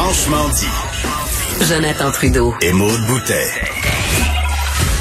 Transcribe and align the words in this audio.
Franchement 0.00 0.46
dit. 0.54 0.70
Jonathan 1.66 2.12
Trudeau. 2.12 2.54
Et 2.62 2.72
Maude 2.72 3.02
Boutet. 3.08 3.50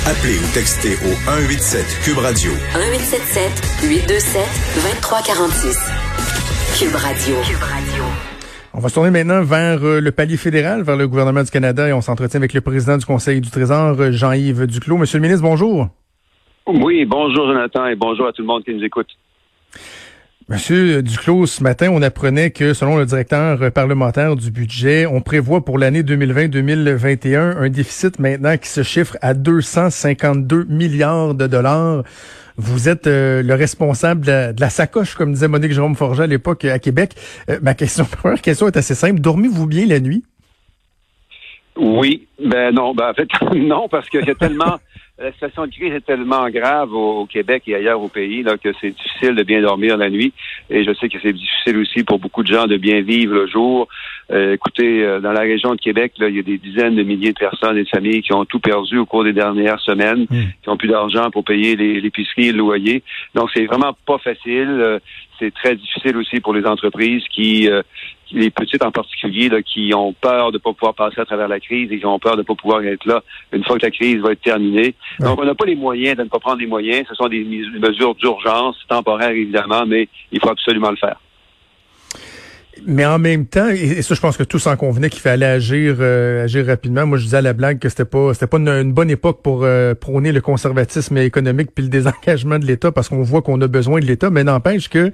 Appelez 0.10 0.40
ou 0.42 0.48
textez 0.56 0.98
au 1.06 1.14
187 1.24 1.86
Cube 2.04 2.18
Radio. 2.18 2.50
1877 2.74 3.86
827 3.86 4.42
2346. 4.74 5.78
Cube 6.80 6.96
Radio. 6.96 7.36
Cube 7.46 7.62
Radio. 7.62 8.04
On 8.74 8.80
va 8.80 8.90
se 8.90 8.96
tourner 8.96 9.12
maintenant 9.12 9.44
vers 9.44 9.86
euh, 9.86 10.02
le 10.02 10.12
palier 10.12 10.36
fédéral, 10.36 10.82
vers 10.82 10.98
le 10.98 11.08
gouvernement 11.08 11.44
du 11.44 11.52
Canada 11.52 11.88
et 11.88 11.94
on 11.94 12.02
s'entretient 12.02 12.40
avec 12.40 12.56
le 12.56 12.62
président 12.62 12.98
du 12.98 13.06
Conseil 13.06 13.40
du 13.40 13.52
Trésor, 13.52 14.02
euh, 14.02 14.12
Jean-Yves 14.12 14.66
Duclos. 14.66 14.98
Monsieur 14.98 15.20
le 15.20 15.22
ministre, 15.22 15.44
bonjour. 15.44 15.90
Oui, 16.66 17.06
bonjour 17.06 17.46
Jonathan 17.46 17.86
et 17.86 17.96
bonjour 17.96 18.26
à 18.26 18.34
tout 18.34 18.42
le 18.42 18.48
monde 18.48 18.64
qui 18.64 18.74
nous 18.74 18.84
écoute. 18.84 19.10
Monsieur 20.50 21.04
Duclos, 21.04 21.46
ce 21.48 21.62
matin, 21.62 21.90
on 21.92 22.02
apprenait 22.02 22.52
que, 22.52 22.74
selon 22.74 22.96
le 22.96 23.06
directeur 23.06 23.70
parlementaire 23.74 24.38
du 24.38 24.50
budget, 24.50 25.06
on 25.06 25.20
prévoit 25.20 25.66
pour 25.66 25.78
l'année 25.78 26.04
2020-2021 26.04 27.58
un 27.58 27.70
déficit 27.70 28.18
maintenant 28.18 28.56
qui 28.58 28.70
se 28.70 28.82
chiffre 28.82 29.18
à 29.22 29.34
252 29.34 30.64
milliards 30.70 31.34
de 31.34 31.48
dollars. 31.48 32.04
Vous 32.56 32.88
êtes 32.88 33.08
euh, 33.08 33.44
le 33.44 33.56
responsable 33.56 34.26
de 34.26 34.56
la, 34.58 34.70
sacoche, 34.70 35.16
comme 35.16 35.34
disait 35.34 35.50
Monique 35.50 35.74
Jérôme 35.74 35.96
Forget 35.98 36.24
à 36.24 36.28
l'époque 36.28 36.64
à 36.64 36.80
Québec. 36.80 37.16
Euh, 37.50 37.60
ma 37.62 37.74
question, 37.74 38.06
première 38.10 38.42
question 38.42 38.68
est 38.68 38.78
assez 38.78 38.96
simple. 38.96 39.20
Dormez-vous 39.20 39.68
bien 39.68 39.86
la 39.86 40.00
nuit? 40.00 40.24
Oui, 41.76 42.26
ben 42.42 42.74
non, 42.74 42.96
ben 42.96 43.10
en 43.10 43.14
fait 43.14 43.28
non, 43.54 43.90
parce 43.90 44.10
qu'il 44.10 44.26
y 44.26 44.36
tellement 44.36 44.80
la 45.20 45.32
situation 45.32 45.66
de 45.66 45.72
crise 45.72 45.94
est 45.94 46.06
tellement 46.06 46.48
grave 46.50 46.94
au, 46.94 47.26
Québec 47.26 47.64
et 47.68 47.76
ailleurs 47.76 48.02
au 48.02 48.08
pays 48.08 48.44
là, 48.44 48.58
que 48.58 48.70
c'est 48.80 48.92
difficile 48.92 49.36
de 49.36 49.44
bien 49.44 49.62
dormir 49.62 49.98
la 49.98 50.10
nuit. 50.10 50.32
Et 50.70 50.84
je 50.84 50.94
sais 50.94 51.10
que 51.10 51.18
c'est 51.22 51.34
difficile 51.34 51.78
aussi 51.78 52.04
pour 52.04 52.20
beaucoup 52.20 52.44
de 52.44 52.54
gens 52.54 52.68
de 52.68 52.78
bien 52.78 53.02
vivre 53.02 53.34
le 53.34 53.48
jour. 53.48 53.88
Euh, 54.32 54.54
écoutez, 54.54 55.04
euh, 55.04 55.20
dans 55.20 55.32
la 55.32 55.42
région 55.42 55.74
de 55.74 55.82
Québec, 55.82 56.14
là, 56.20 56.30
il 56.30 56.36
y 56.36 56.40
a 56.40 56.44
des 56.44 56.60
dizaines 56.60 56.96
de 56.96 57.04
milliers 57.04 57.34
de 57.34 57.40
personnes 57.40 57.78
et 57.78 57.84
de 57.84 57.90
familles 57.90 58.22
qui 58.22 58.34
ont 58.34 58.46
tout 58.46 58.60
perdu 58.60 59.00
au 59.00 59.06
cours 59.06 59.24
des 59.24 59.34
dernières 59.34 59.80
semaines, 59.80 60.28
hmm. 60.30 60.44
qui 60.62 60.70
ont 60.70 60.78
plus 60.78 60.90
d'argent 60.90 61.32
pour 61.32 61.44
payer 61.44 61.76
l'épicerie 61.76 62.50
et 62.50 62.52
le 62.52 62.60
loyer. 62.60 63.04
Donc, 63.34 63.50
c'est 63.56 63.66
vraiment 63.66 63.98
pas 64.06 64.20
facile. 64.20 64.70
Euh, 64.70 65.00
c'est 65.40 65.54
très 65.54 65.76
difficile 65.76 66.18
aussi 66.18 66.40
pour 66.40 66.54
les 66.54 66.66
entreprises 66.66 67.24
qui, 67.30 67.70
les 68.32 68.50
petites 68.50 68.84
en 68.84 68.92
particulier, 68.92 69.50
là, 69.50 69.62
qui 69.62 69.94
ont 69.94 70.14
peur 70.14 70.52
de 70.52 70.58
ne 70.58 70.62
pas 70.62 70.74
pouvoir 70.74 70.94
passer 70.94 71.22
à 71.22 71.26
travers 71.26 71.48
la 71.48 71.60
crise 71.60 71.92
et 71.92 72.00
qui 72.00 72.06
ont 72.06 72.20
peur 72.20 72.34
de 72.34 72.42
ne 72.42 72.46
pas 72.46 72.56
pouvoir 72.56 72.84
être 72.84 73.06
là 73.06 73.24
une 73.52 73.64
fois 73.64 73.78
que 73.78 73.86
la 73.86 73.92
crise 73.92 74.18
va 74.18 74.32
être 74.32 74.42
terminée. 74.42 74.96
Donc, 75.20 75.40
on 75.40 75.46
n'a 75.46 75.56
pas 75.56 75.66
les 75.66 75.76
moyens 75.76 76.18
de 76.18 76.24
ne 76.24 76.30
pas 76.30 76.40
prendre 76.40 76.60
les 76.60 76.68
moyens. 76.68 77.06
Ce 77.10 77.16
sont 77.16 77.28
des 77.28 77.44
mesures 77.44 78.16
d'urgence, 78.16 78.76
temporaires 78.88 79.32
évidemment, 79.32 79.86
mais 79.86 80.08
il 80.32 80.40
faut 80.40 80.50
absolument 80.50 80.92
le 80.92 80.98
faire. 80.98 81.18
Mais 82.86 83.06
en 83.06 83.18
même 83.18 83.46
temps, 83.46 83.70
et 83.70 84.02
ça, 84.02 84.14
je 84.14 84.22
pense 84.22 84.38
que 84.38 84.44
tous 84.44 84.68
en 84.68 84.76
convenaient 84.76 85.10
qu'il 85.10 85.22
fallait 85.22 85.46
agir, 85.46 85.98
euh, 86.00 86.44
agir 86.44 86.66
rapidement. 86.66 87.06
Moi, 87.06 87.18
je 87.18 87.24
disais 87.24 87.38
à 87.38 87.42
la 87.42 87.54
blague 87.54 87.80
que 87.80 87.90
c'était 87.90 88.06
pas, 88.06 88.34
c'était 88.34 88.48
pas 88.48 88.58
une, 88.58 88.94
bonne 88.94 89.10
époque 89.10 89.42
pour 89.42 89.64
euh, 89.64 89.96
prôner 89.96 90.32
le 90.32 90.42
conservatisme 90.42 91.18
économique 91.18 91.70
puis 91.74 91.84
le 91.84 91.90
désengagement 91.98 92.60
de 92.60 92.66
l'État, 92.66 92.92
parce 92.92 93.10
qu'on 93.10 93.24
voit 93.24 93.42
qu'on 93.42 93.60
a 93.62 93.68
besoin 93.68 94.00
de 94.00 94.06
l'État. 94.06 94.30
Mais 94.30 94.44
n'empêche 94.44 94.90
que 94.90 95.12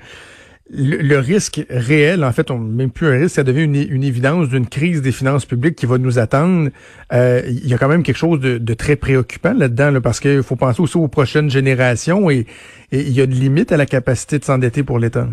le, 0.70 1.18
risque 1.18 1.66
réel, 1.70 2.24
en 2.24 2.32
fait, 2.32 2.50
on, 2.50 2.58
même 2.58 2.90
plus 2.90 3.08
un 3.08 3.20
risque, 3.20 3.36
ça 3.36 3.44
devient 3.44 3.64
une, 3.64 4.04
évidence 4.04 4.50
d'une 4.50 4.68
crise 4.68 5.02
des 5.02 5.12
finances 5.12 5.46
publiques 5.46 5.76
qui 5.76 5.86
va 5.86 5.98
nous 5.98 6.20
attendre. 6.20 6.70
Euh, 7.12 7.42
il 7.48 7.68
y 7.68 7.74
a 7.74 7.78
quand 7.78 7.90
même 7.90 8.04
quelque 8.04 8.18
chose 8.18 8.40
de, 8.40 8.74
très 8.74 8.96
préoccupant 8.96 9.54
là-dedans, 9.54 10.00
parce 10.02 10.20
qu'il 10.20 10.44
faut 10.44 10.56
penser 10.56 10.82
aussi 10.82 10.98
aux 10.98 11.08
prochaines 11.08 11.50
générations 11.50 12.30
et, 12.30 12.46
et 12.92 13.02
il 13.02 13.12
y 13.12 13.22
a 13.22 13.26
une 13.26 13.32
limite 13.32 13.72
à 13.72 13.78
la 13.78 13.86
capacité 13.86 14.40
de 14.40 14.46
s'endetter 14.46 14.84
pour 14.84 15.00
l'État. 15.00 15.28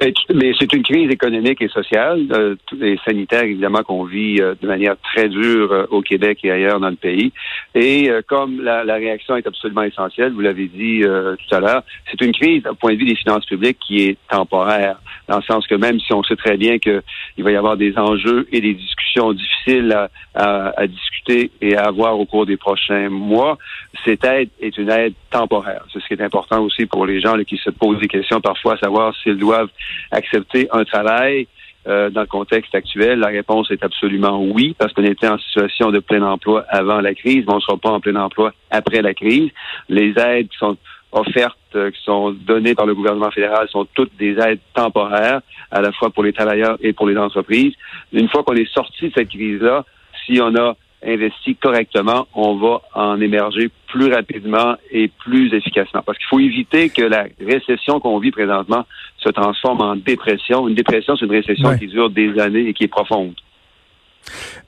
Euh, 0.00 0.10
mais 0.34 0.52
c'est 0.58 0.72
une 0.72 0.82
crise 0.82 1.10
économique 1.10 1.60
et 1.60 1.68
sociale, 1.68 2.26
euh, 2.32 2.56
et 2.80 2.98
sanitaire 3.04 3.44
évidemment 3.44 3.82
qu'on 3.82 4.04
vit 4.04 4.40
euh, 4.40 4.54
de 4.60 4.66
manière 4.66 4.96
très 5.02 5.28
dure 5.28 5.86
au 5.90 6.00
Québec 6.00 6.38
et 6.44 6.50
ailleurs 6.50 6.80
dans 6.80 6.88
le 6.88 6.96
pays. 6.96 7.32
Et 7.74 8.10
comme 8.26 8.62
la, 8.62 8.84
la, 8.84 8.94
réaction 8.94 9.36
est 9.36 9.46
absolument 9.46 9.82
essentielle, 9.82 10.32
vous 10.32 10.40
l'avez 10.40 10.68
dit 10.68 11.02
tout 11.02 11.54
à 11.54 11.60
l'heure, 11.60 11.82
c'est 12.10 12.20
une 12.20 12.32
crise 12.32 12.66
au 12.66 12.74
point 12.74 12.92
de 12.92 12.98
vue 12.98 13.06
des 13.06 13.16
finances 13.16 13.46
publiques 13.46 13.78
qui 13.86 14.02
est 14.04 14.18
temporaire, 14.30 15.00
dans 15.28 15.36
le 15.36 15.42
sens 15.42 15.66
que 15.66 15.74
même 15.74 15.98
si 16.00 16.12
on 16.12 16.22
sait 16.22 16.36
très 16.36 16.56
bien 16.56 16.78
qu'il 16.78 17.02
va 17.38 17.50
y 17.50 17.56
avoir 17.56 17.76
des 17.76 17.96
enjeux 17.98 18.46
et 18.52 18.60
des 18.60 18.74
discussions 18.74 19.32
difficiles 19.32 19.92
à, 19.92 20.08
à, 20.34 20.80
à 20.80 20.86
discuter 20.86 21.50
et 21.60 21.76
à 21.76 21.84
avoir 21.84 22.18
au 22.18 22.26
cours 22.26 22.46
des 22.46 22.56
prochains 22.56 23.08
mois, 23.08 23.58
cette 24.04 24.24
aide 24.24 24.50
est 24.60 24.76
une 24.78 24.90
aide 24.90 25.14
temporaire. 25.30 25.84
C'est 25.92 26.00
ce 26.00 26.06
qui 26.06 26.14
est 26.14 26.22
important 26.22 26.60
aussi 26.60 26.86
pour 26.86 27.06
les 27.06 27.20
gens 27.20 27.36
là, 27.36 27.44
qui 27.44 27.56
se 27.56 27.70
posent 27.70 27.98
des 27.98 28.08
questions 28.08 28.40
parfois 28.40 28.74
à 28.74 28.78
savoir 28.78 29.14
s'ils 29.22 29.38
doivent 29.38 29.70
accepter 30.10 30.68
un 30.72 30.84
travail 30.84 31.46
euh, 31.86 32.10
dans 32.10 32.22
le 32.22 32.26
contexte 32.26 32.74
actuel? 32.74 33.18
La 33.18 33.28
réponse 33.28 33.70
est 33.70 33.82
absolument 33.82 34.42
oui, 34.42 34.74
parce 34.78 34.92
qu'on 34.92 35.04
était 35.04 35.28
en 35.28 35.38
situation 35.38 35.90
de 35.90 35.98
plein 35.98 36.22
emploi 36.22 36.64
avant 36.68 37.00
la 37.00 37.14
crise, 37.14 37.44
mais 37.46 37.52
on 37.52 37.56
ne 37.56 37.60
sera 37.60 37.76
pas 37.76 37.90
en 37.90 38.00
plein 38.00 38.16
emploi 38.16 38.52
après 38.70 39.02
la 39.02 39.14
crise. 39.14 39.50
Les 39.88 40.14
aides 40.18 40.48
qui 40.48 40.58
sont 40.58 40.76
offertes, 41.12 41.58
euh, 41.74 41.90
qui 41.90 42.02
sont 42.02 42.30
données 42.30 42.74
par 42.74 42.86
le 42.86 42.94
gouvernement 42.94 43.30
fédéral 43.30 43.68
sont 43.68 43.86
toutes 43.94 44.16
des 44.16 44.38
aides 44.38 44.60
temporaires, 44.74 45.40
à 45.70 45.80
la 45.80 45.92
fois 45.92 46.10
pour 46.10 46.24
les 46.24 46.32
travailleurs 46.32 46.78
et 46.80 46.92
pour 46.92 47.06
les 47.06 47.16
entreprises. 47.16 47.74
Une 48.12 48.28
fois 48.28 48.42
qu'on 48.42 48.54
est 48.54 48.72
sorti 48.72 49.08
de 49.08 49.12
cette 49.14 49.28
crise-là, 49.28 49.84
si 50.24 50.40
on 50.40 50.54
a 50.56 50.76
investi 51.04 51.56
correctement, 51.56 52.26
on 52.34 52.56
va 52.56 52.82
en 52.94 53.20
émerger 53.20 53.70
plus 53.88 54.12
rapidement 54.12 54.76
et 54.90 55.08
plus 55.08 55.52
efficacement. 55.52 56.02
Parce 56.04 56.18
qu'il 56.18 56.26
faut 56.28 56.40
éviter 56.40 56.88
que 56.90 57.02
la 57.02 57.26
récession 57.40 58.00
qu'on 58.00 58.18
vit 58.18 58.30
présentement 58.30 58.84
se 59.18 59.28
transforme 59.30 59.80
en 59.80 59.96
dépression. 59.96 60.68
Une 60.68 60.74
dépression, 60.74 61.16
c'est 61.16 61.26
une 61.26 61.32
récession 61.32 61.76
qui 61.76 61.86
dure 61.86 62.10
des 62.10 62.38
années 62.38 62.68
et 62.68 62.74
qui 62.74 62.84
est 62.84 62.88
profonde. 62.88 63.34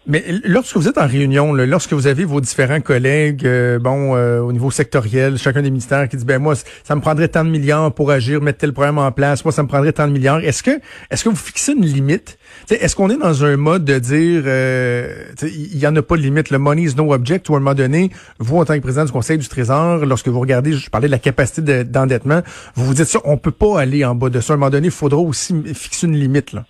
Mais 0.06 0.22
lorsque 0.44 0.76
vous 0.76 0.86
êtes 0.86 0.98
en 0.98 1.06
réunion, 1.06 1.54
lorsque 1.54 1.94
vous 1.94 2.06
avez 2.06 2.26
vos 2.26 2.42
différents 2.42 2.82
collègues, 2.82 3.46
euh, 3.46 3.78
bon, 3.78 4.14
euh, 4.14 4.40
au 4.40 4.52
niveau 4.52 4.70
sectoriel, 4.70 5.38
chacun 5.38 5.62
des 5.62 5.70
ministères 5.70 6.10
qui 6.10 6.18
dit, 6.18 6.26
ben 6.26 6.38
moi, 6.38 6.54
ça 6.56 6.94
me 6.94 7.00
prendrait 7.00 7.28
tant 7.28 7.42
de 7.42 7.48
milliards 7.48 7.90
pour 7.90 8.10
agir, 8.10 8.42
mettre 8.42 8.58
tel 8.58 8.74
programme 8.74 8.98
en 8.98 9.10
place, 9.12 9.42
moi, 9.46 9.52
ça 9.52 9.62
me 9.62 9.68
prendrait 9.68 9.94
tant 9.94 10.06
de 10.06 10.12
milliards. 10.12 10.40
Est-ce 10.40 10.62
que, 10.62 10.78
est-ce 11.10 11.24
que 11.24 11.30
vous 11.30 11.36
fixez 11.36 11.72
une 11.72 11.86
limite? 11.86 12.36
Est-ce 12.68 12.94
qu'on 12.94 13.08
est 13.08 13.16
dans 13.16 13.44
un 13.46 13.56
mode 13.56 13.86
de 13.86 13.98
dire, 13.98 14.42
euh, 14.44 15.24
il 15.42 15.78
y 15.78 15.86
en 15.86 15.96
a 15.96 16.02
pas 16.02 16.18
de 16.18 16.22
limite, 16.22 16.50
le 16.50 16.58
money 16.58 16.82
is 16.82 16.94
no 16.96 17.14
object, 17.14 17.48
ou 17.48 17.54
à 17.54 17.56
un 17.56 17.60
moment 17.60 17.74
donné, 17.74 18.10
vous 18.38 18.58
en 18.58 18.66
tant 18.66 18.74
que 18.74 18.80
président 18.80 19.06
du 19.06 19.12
Conseil 19.12 19.38
du 19.38 19.48
Trésor, 19.48 20.04
lorsque 20.04 20.28
vous 20.28 20.40
regardez, 20.40 20.74
je 20.74 20.90
parlais 20.90 21.08
de 21.08 21.12
la 21.12 21.18
capacité 21.18 21.82
d'endettement, 21.84 22.42
vous 22.74 22.84
vous 22.84 22.94
dites 22.94 23.06
ça, 23.06 23.20
on 23.24 23.38
peut 23.38 23.52
pas 23.52 23.80
aller 23.80 24.04
en 24.04 24.14
bas 24.14 24.28
de 24.28 24.40
ça. 24.40 24.52
À 24.52 24.56
un 24.56 24.58
moment 24.58 24.70
donné, 24.70 24.88
il 24.88 24.92
faudra 24.92 25.20
aussi 25.20 25.54
fixer 25.72 26.06
une 26.06 26.16
limite 26.16 26.52
là. 26.52 26.66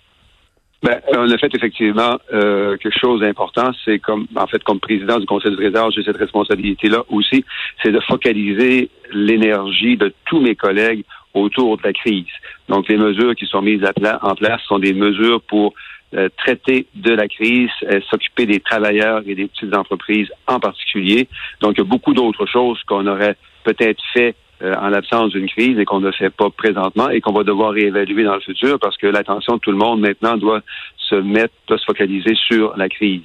Ben, 0.85 1.01
on 1.17 1.31
a 1.31 1.37
fait 1.39 1.51
effectivement 1.55 2.19
euh, 2.31 2.77
quelque 2.77 2.99
chose 2.99 3.21
d'important. 3.21 3.71
C'est 3.83 3.97
comme, 3.97 4.27
en 4.35 4.45
fait, 4.45 4.63
comme 4.63 4.79
président 4.79 5.17
du 5.17 5.25
Conseil 5.25 5.49
du 5.49 5.57
Trésor, 5.57 5.89
j'ai 5.89 6.03
cette 6.03 6.17
responsabilité-là 6.17 7.01
aussi, 7.09 7.43
c'est 7.81 7.91
de 7.91 7.99
focaliser 8.01 8.91
l'énergie 9.11 9.97
de 9.97 10.13
tous 10.25 10.39
mes 10.39 10.55
collègues 10.55 11.03
autour 11.33 11.77
de 11.77 11.81
la 11.83 11.91
crise. 11.91 12.27
Donc, 12.69 12.87
les 12.87 12.97
mesures 12.97 13.33
qui 13.33 13.47
sont 13.47 13.63
mises 13.63 13.81
en 14.21 14.35
place 14.35 14.61
sont 14.67 14.77
des 14.77 14.93
mesures 14.93 15.41
pour 15.41 15.73
euh, 16.13 16.29
traiter 16.37 16.85
de 16.93 17.13
la 17.13 17.27
crise, 17.27 17.71
euh, 17.89 17.99
s'occuper 18.11 18.45
des 18.45 18.59
travailleurs 18.59 19.23
et 19.25 19.33
des 19.33 19.47
petites 19.47 19.75
entreprises 19.75 20.29
en 20.45 20.59
particulier. 20.59 21.27
Donc, 21.61 21.73
il 21.77 21.79
y 21.79 21.81
a 21.81 21.89
beaucoup 21.89 22.13
d'autres 22.13 22.45
choses 22.45 22.79
qu'on 22.83 23.07
aurait 23.07 23.37
peut-être 23.63 24.03
fait 24.13 24.35
euh, 24.61 24.73
en 24.75 24.89
l'absence 24.89 25.31
d'une 25.31 25.47
crise 25.47 25.77
et 25.77 25.85
qu'on 25.85 25.99
ne 25.99 26.11
fait 26.11 26.29
pas 26.29 26.49
présentement 26.49 27.09
et 27.09 27.21
qu'on 27.21 27.33
va 27.33 27.43
devoir 27.43 27.71
réévaluer 27.71 28.23
dans 28.23 28.35
le 28.35 28.41
futur 28.41 28.79
parce 28.79 28.97
que 28.97 29.07
l'attention 29.07 29.55
de 29.55 29.59
tout 29.59 29.71
le 29.71 29.77
monde 29.77 30.01
maintenant 30.01 30.37
doit 30.37 30.61
se 30.97 31.15
mettre, 31.15 31.53
doit 31.67 31.77
se 31.77 31.85
focaliser 31.85 32.35
sur 32.35 32.75
la 32.77 32.89
crise. 32.89 33.23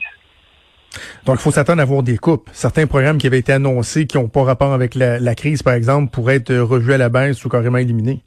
Donc, 1.25 1.37
il 1.39 1.43
faut 1.43 1.53
s'attendre 1.53 1.81
à 1.81 1.85
voir 1.85 2.03
des 2.03 2.19
coupes. 2.19 2.51
Certains 2.53 2.87
programmes 2.87 3.19
qui 3.19 3.29
avaient 3.29 3.39
été 3.39 3.53
annoncés, 3.53 4.07
qui 4.07 4.19
n'ont 4.19 4.29
pas 4.29 4.43
rapport 4.43 4.73
avec 4.73 4.97
la, 4.97 5.21
la, 5.21 5.35
crise, 5.37 5.63
par 5.63 5.75
exemple, 5.75 6.11
pourraient 6.11 6.37
être 6.37 6.57
revus 6.57 6.95
à 6.95 6.99
la 6.99 7.09
baisse 7.09 7.45
ou 7.45 7.49
carrément 7.49 7.79
éliminés. 7.79 8.23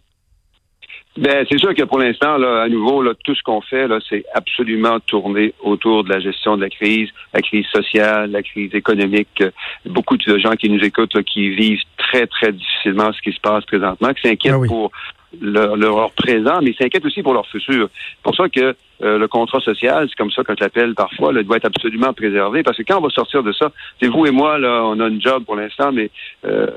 Ben, 1.16 1.46
c'est 1.48 1.60
sûr 1.60 1.76
que 1.76 1.84
pour 1.84 2.00
l'instant, 2.00 2.38
là, 2.38 2.64
à 2.64 2.70
nouveau, 2.70 3.04
là, 3.04 3.14
tout 3.24 3.36
ce 3.36 3.44
qu'on 3.44 3.62
fait, 3.62 3.88
là, 3.88 4.00
c'est 4.10 4.26
absolument 4.34 5.00
tourné 5.02 5.54
autour 5.62 6.04
de 6.04 6.10
la 6.10 6.20
gestion 6.20 6.58
de 6.58 6.62
la 6.62 6.70
crise, 6.70 7.10
la 7.34 7.42
crise 7.42 7.68
sociale, 7.68 8.32
la 8.32 8.42
crise 8.42 8.74
économique. 8.74 9.44
Beaucoup 9.86 10.18
de 10.18 10.38
gens 10.40 10.54
qui 10.54 10.70
nous 10.70 10.84
écoutent, 10.84 11.22
qui 11.24 11.50
vivent 11.50 11.84
très, 11.98 12.26
très 12.26 12.52
difficilement 12.52 13.14
ce 13.14 13.22
qui 13.22 13.32
se 13.32 13.40
passe 13.40 13.64
présentement, 13.66 14.12
qui 14.14 14.28
s'inquiètent 14.28 14.56
ah 14.64 14.68
pour 14.68 14.92
leur, 15.42 16.12
présent, 16.12 16.60
mais 16.62 16.74
s'inquiètent 16.74 17.06
aussi 17.06 17.24
pour 17.24 17.34
leur 17.34 17.48
futur. 17.48 17.90
C'est 17.94 18.24
pour 18.24 18.36
ça 18.36 18.50
que 18.50 18.76
euh, 19.04 19.18
le 19.18 19.28
contrat 19.28 19.60
social, 19.60 20.08
c'est 20.08 20.16
comme 20.16 20.32
ça 20.32 20.44
qu'on 20.44 20.56
l'appelle 20.60 20.94
parfois, 20.94 21.34
là, 21.34 21.44
doit 21.44 21.58
être 21.58 21.66
absolument 21.66 22.14
préservé, 22.14 22.64
parce 22.64 22.78
que 22.78 22.84
quand 22.84 22.98
on 22.98 23.02
va 23.02 23.10
sortir 23.10 23.44
de 23.44 23.52
ça, 23.52 23.72
c'est 24.02 24.08
vous 24.08 24.26
et 24.26 24.32
moi, 24.32 24.58
là, 24.58 24.84
on 24.86 25.00
a 25.00 25.08
une 25.08 25.22
job 25.22 25.44
pour 25.46 25.56
l'instant, 25.56 25.92
mais 25.92 26.10
euh, 26.46 26.68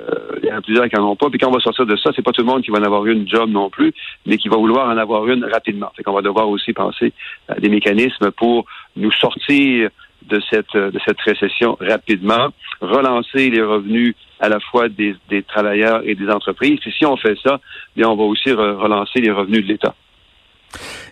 il 0.42 0.48
y 0.48 0.52
en 0.52 0.58
a 0.58 0.60
plusieurs 0.60 0.88
qui 0.88 0.96
n'en 0.96 1.10
ont 1.10 1.16
pas, 1.16 1.28
puis 1.28 1.38
quand 1.38 1.48
on 1.48 1.54
va 1.54 1.60
sortir 1.60 1.86
de 1.86 1.96
ça, 1.96 2.10
c'est 2.16 2.22
pas 2.22 2.32
tout 2.32 2.42
le 2.42 2.46
monde 2.46 2.62
qui 2.62 2.70
va 2.70 2.78
en 2.78 2.82
avoir 2.82 3.06
une 3.06 3.28
job 3.28 3.50
non 3.50 3.70
plus, 3.70 3.92
mais 4.24 4.38
qui 4.38 4.48
va 4.48 4.56
vouloir 4.56 4.88
en 4.88 4.96
avoir 4.96 5.26
une 5.28 5.44
rapidement. 5.44 5.92
Fait 5.96 6.02
qu'on 6.02 6.12
va 6.12 6.22
devoir 6.22 6.48
aussi 6.48 6.72
penser 6.72 7.12
à 7.48 7.60
des 7.60 7.68
mécanismes 7.68 8.30
pour 8.32 8.66
nous 8.96 9.12
sortir 9.12 9.90
de 10.22 10.40
cette, 10.50 10.74
de 10.74 10.98
cette 11.06 11.20
récession 11.20 11.76
rapidement, 11.80 12.48
relancer 12.80 13.50
les 13.50 13.62
revenus 13.62 14.14
à 14.40 14.48
la 14.48 14.60
fois 14.60 14.88
des, 14.88 15.16
travailleurs 15.48 16.02
et 16.04 16.14
des 16.14 16.28
entreprises. 16.28 16.78
Et 16.86 16.90
si 16.90 17.06
on 17.06 17.16
fait 17.16 17.36
ça, 17.42 17.60
bien, 17.96 18.08
on 18.08 18.16
va 18.16 18.24
aussi 18.24 18.52
relancer 18.52 19.20
les 19.20 19.30
revenus 19.30 19.62
de 19.62 19.72
l'État. 19.72 19.94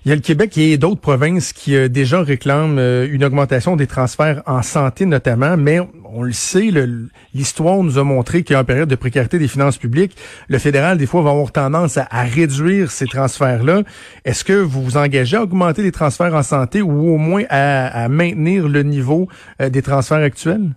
Il 0.05 0.11
y 0.11 0.12
a 0.12 0.15
le 0.17 0.21
Québec 0.21 0.59
et 0.59 0.77
d'autres 0.77 1.01
provinces 1.01 1.53
qui 1.53 1.75
euh, 1.77 1.89
déjà 1.89 2.23
réclament 2.23 2.79
euh, 2.79 3.09
une 3.11 3.25
augmentation 3.25 3.77
des 3.77 3.87
transferts 3.87 4.43
en 4.47 4.61
santé 4.61 5.06
notamment, 5.06 5.56
mais 5.56 5.79
on 6.14 6.22
le 6.22 6.32
sait, 6.32 6.70
l'histoire 7.34 7.82
nous 7.82 7.99
a 7.99 8.05
montré 8.05 8.44
qu'en 8.44 8.64
période 8.64 8.88
de 8.88 8.94
précarité 8.94 9.38
des 9.38 9.49
finances 9.49 9.78
publiques, 9.78 10.12
le 10.49 10.58
fédéral, 10.58 10.96
des 10.96 11.06
fois, 11.06 11.22
va 11.22 11.31
avoir 11.31 11.50
tendance 11.50 11.99
à, 11.99 12.22
réduire 12.22 12.90
ces 12.90 13.06
transferts-là. 13.06 13.82
Est-ce 14.25 14.44
que 14.44 14.52
vous 14.52 14.82
vous 14.82 14.96
engagez 14.96 15.37
à 15.37 15.43
augmenter 15.43 15.82
les 15.82 15.93
transferts 15.93 16.34
en 16.34 16.43
santé 16.43 16.82
ou 16.82 17.14
au 17.14 17.19
moins 17.19 17.43
à, 17.50 18.08
maintenir 18.08 18.69
le 18.69 18.82
niveau 18.82 19.28
euh, 19.61 19.69
des 19.69 19.82
transferts 19.82 20.19
actuels? 20.19 20.70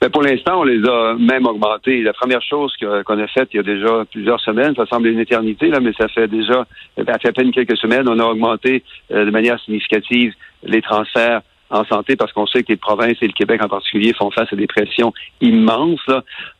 Ben 0.00 0.10
pour 0.10 0.22
l'instant, 0.22 0.60
on 0.60 0.64
les 0.64 0.86
a 0.86 1.14
même 1.18 1.46
augmentés. 1.46 2.02
La 2.02 2.12
première 2.12 2.42
chose 2.42 2.72
qu'on 2.78 3.18
a 3.18 3.26
faite 3.28 3.48
il 3.52 3.56
y 3.56 3.60
a 3.60 3.62
déjà 3.62 4.04
plusieurs 4.10 4.40
semaines, 4.40 4.74
ça 4.74 4.86
semble 4.86 5.08
une 5.08 5.18
éternité, 5.18 5.68
là, 5.68 5.80
mais 5.80 5.92
ça 5.98 6.06
fait 6.08 6.28
déjà, 6.28 6.66
ça 6.96 7.02
à 7.12 7.32
peine 7.32 7.50
quelques 7.50 7.76
semaines, 7.78 8.08
on 8.08 8.18
a 8.18 8.24
augmenté 8.24 8.82
euh, 9.10 9.24
de 9.24 9.30
manière 9.30 9.58
significative 9.60 10.34
les 10.62 10.82
transferts 10.82 11.42
en 11.70 11.84
santé 11.84 12.16
parce 12.16 12.32
qu'on 12.32 12.46
sait 12.46 12.62
que 12.62 12.68
les 12.68 12.76
provinces 12.76 13.16
et 13.20 13.26
le 13.26 13.32
Québec 13.32 13.62
en 13.62 13.68
particulier 13.68 14.12
font 14.12 14.30
face 14.30 14.52
à 14.52 14.56
des 14.56 14.66
pressions 14.66 15.12
immenses 15.40 16.10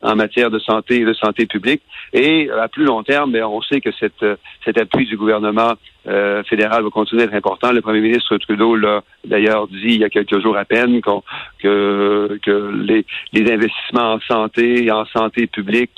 en 0.01 0.15
matière 0.15 0.51
de 0.51 0.59
santé 0.59 1.01
et 1.01 1.05
de 1.05 1.13
santé 1.13 1.45
publique. 1.45 1.81
Et 2.13 2.49
euh, 2.49 2.61
à 2.61 2.67
plus 2.67 2.85
long 2.85 3.03
terme, 3.03 3.31
ben, 3.31 3.43
on 3.45 3.61
sait 3.61 3.81
que 3.81 3.91
cette, 3.99 4.23
euh, 4.23 4.35
cet 4.65 4.77
appui 4.77 5.05
du 5.05 5.17
gouvernement 5.17 5.73
euh, 6.07 6.43
fédéral 6.43 6.83
va 6.83 6.89
continuer 6.89 7.23
d'être 7.23 7.35
important. 7.35 7.71
Le 7.71 7.81
premier 7.81 8.01
ministre 8.01 8.37
Trudeau 8.37 8.75
l'a 8.75 9.01
d'ailleurs 9.25 9.67
dit 9.67 9.77
il 9.83 9.99
y 9.99 10.03
a 10.03 10.09
quelques 10.09 10.41
jours 10.41 10.57
à 10.57 10.65
peine 10.65 11.01
que, 11.01 12.39
que 12.41 12.71
les, 12.73 13.05
les, 13.33 13.51
investissements 13.51 14.13
en 14.13 14.19
santé 14.21 14.85
et 14.85 14.91
en 14.91 15.05
santé 15.05 15.47
publique 15.47 15.91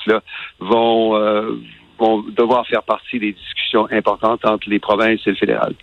vont, 0.60 1.14
vont 2.00 2.26
devoir 2.36 2.66
faire 2.66 2.82
partie 2.84 3.20
des 3.20 3.34
discussions 3.34 3.88
importantes 3.92 4.46
entre 4.46 4.70
les 4.70 4.80
provinces 4.80 5.22
et 5.28 5.32
le 5.32 5.36
fédéral. 5.36 5.74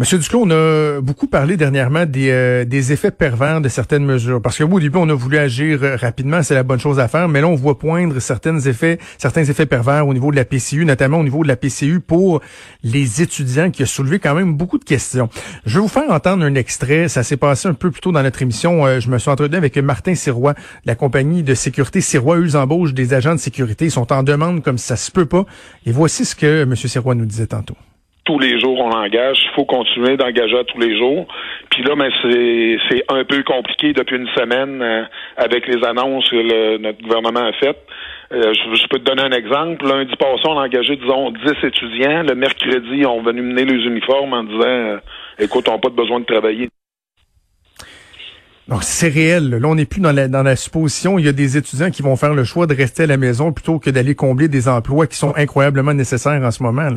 Monsieur 0.00 0.16
Duclos, 0.16 0.44
on 0.46 0.50
a 0.50 1.02
beaucoup 1.02 1.26
parlé 1.26 1.58
dernièrement 1.58 2.06
des, 2.06 2.30
euh, 2.30 2.64
des 2.64 2.90
effets 2.90 3.10
pervers 3.10 3.60
de 3.60 3.68
certaines 3.68 4.06
mesures. 4.06 4.40
Parce 4.40 4.56
que 4.56 4.64
au 4.64 4.80
début, 4.80 4.96
on 4.96 5.10
a 5.10 5.12
voulu 5.12 5.36
agir 5.36 5.80
euh, 5.82 5.94
rapidement, 5.94 6.42
c'est 6.42 6.54
la 6.54 6.62
bonne 6.62 6.80
chose 6.80 6.98
à 6.98 7.06
faire, 7.06 7.28
mais 7.28 7.42
là, 7.42 7.48
on 7.48 7.54
voit 7.54 7.78
poindre 7.78 8.18
certains 8.18 8.58
effets, 8.60 8.98
certains 9.18 9.44
effets 9.44 9.66
pervers 9.66 10.08
au 10.08 10.14
niveau 10.14 10.30
de 10.30 10.36
la 10.36 10.46
PCU, 10.46 10.86
notamment 10.86 11.18
au 11.18 11.22
niveau 11.22 11.42
de 11.42 11.48
la 11.48 11.56
PCU 11.56 12.00
pour 12.00 12.40
les 12.82 13.20
étudiants, 13.20 13.70
qui 13.70 13.82
a 13.82 13.86
soulevé 13.86 14.20
quand 14.20 14.34
même 14.34 14.54
beaucoup 14.54 14.78
de 14.78 14.84
questions. 14.84 15.28
Je 15.66 15.74
vais 15.74 15.82
vous 15.82 15.88
faire 15.88 16.10
entendre 16.10 16.44
un 16.46 16.54
extrait. 16.54 17.08
Ça 17.08 17.22
s'est 17.22 17.36
passé 17.36 17.68
un 17.68 17.74
peu 17.74 17.90
plus 17.90 18.00
tôt 18.00 18.10
dans 18.10 18.22
notre 18.22 18.40
émission. 18.40 18.86
Euh, 18.86 19.00
je 19.00 19.10
me 19.10 19.18
suis 19.18 19.30
entretenu 19.30 19.58
avec 19.58 19.76
Martin 19.76 20.14
Sirois, 20.14 20.54
la 20.86 20.94
compagnie 20.94 21.42
de 21.42 21.52
sécurité 21.52 22.00
Sirois. 22.00 22.38
Eux 22.38 22.56
embauchent 22.56 22.94
des 22.94 23.12
agents 23.12 23.34
de 23.34 23.40
sécurité. 23.40 23.84
Ils 23.84 23.90
sont 23.90 24.14
en 24.14 24.22
demande 24.22 24.62
comme 24.62 24.78
ça 24.78 24.96
se 24.96 25.10
peut 25.10 25.26
pas. 25.26 25.44
Et 25.84 25.92
voici 25.92 26.24
ce 26.24 26.34
que 26.34 26.62
M. 26.62 26.74
Sirois 26.74 27.14
nous 27.14 27.26
disait 27.26 27.48
tantôt 27.48 27.76
tous 28.30 28.38
les 28.38 28.60
jours 28.60 28.78
on 28.78 28.92
engage. 28.92 29.38
Il 29.42 29.54
faut 29.56 29.64
continuer 29.64 30.16
d'engager 30.16 30.56
à 30.56 30.64
tous 30.64 30.78
les 30.78 30.96
jours. 30.96 31.26
Puis 31.70 31.82
là, 31.82 31.94
c'est 32.88 33.04
un 33.08 33.24
peu 33.24 33.42
compliqué 33.42 33.92
depuis 33.92 34.16
une 34.16 34.28
semaine 34.28 34.80
euh, 34.80 35.02
avec 35.36 35.66
les 35.66 35.84
annonces 35.84 36.28
que 36.30 36.78
notre 36.78 37.02
gouvernement 37.02 37.46
a 37.46 37.52
faites. 37.54 37.84
Euh, 38.32 38.52
je, 38.54 38.86
peux 38.88 39.00
te 39.00 39.04
donner 39.04 39.22
un 39.22 39.32
exemple. 39.32 39.84
Lundi 39.84 40.14
passé, 40.16 40.42
on 40.46 40.58
a 40.58 40.64
engagé, 40.64 40.96
disons, 40.96 41.32
10 41.32 41.66
étudiants. 41.66 42.22
Le 42.22 42.34
mercredi, 42.36 43.04
on 43.04 43.22
venu 43.22 43.42
mener 43.42 43.64
les 43.64 43.84
uniformes 43.84 44.32
en 44.32 44.44
disant 44.44 44.62
euh, 44.62 44.98
écoute, 45.40 45.68
on 45.68 45.72
n'a 45.72 45.78
pas 45.78 45.88
de 45.88 45.96
besoin 45.96 46.20
de 46.20 46.26
travailler. 46.26 46.68
Donc 48.68 48.84
c'est 48.84 49.08
réel. 49.08 49.50
Là, 49.50 49.66
on 49.66 49.74
n'est 49.74 49.86
plus 49.86 50.00
dans 50.00 50.12
la, 50.12 50.28
dans 50.28 50.44
la 50.44 50.54
supposition. 50.54 51.18
Il 51.18 51.24
y 51.24 51.28
a 51.28 51.32
des 51.32 51.56
étudiants 51.56 51.90
qui 51.90 52.02
vont 52.02 52.14
faire 52.14 52.34
le 52.34 52.44
choix 52.44 52.68
de 52.68 52.74
rester 52.74 53.02
à 53.02 53.06
la 53.06 53.16
maison 53.16 53.52
plutôt 53.52 53.80
que 53.80 53.90
d'aller 53.90 54.14
combler 54.14 54.46
des 54.46 54.68
emplois 54.68 55.08
qui 55.08 55.16
sont 55.16 55.34
incroyablement 55.36 55.94
nécessaires 55.94 56.40
en 56.40 56.52
ce 56.52 56.62
moment. 56.62 56.90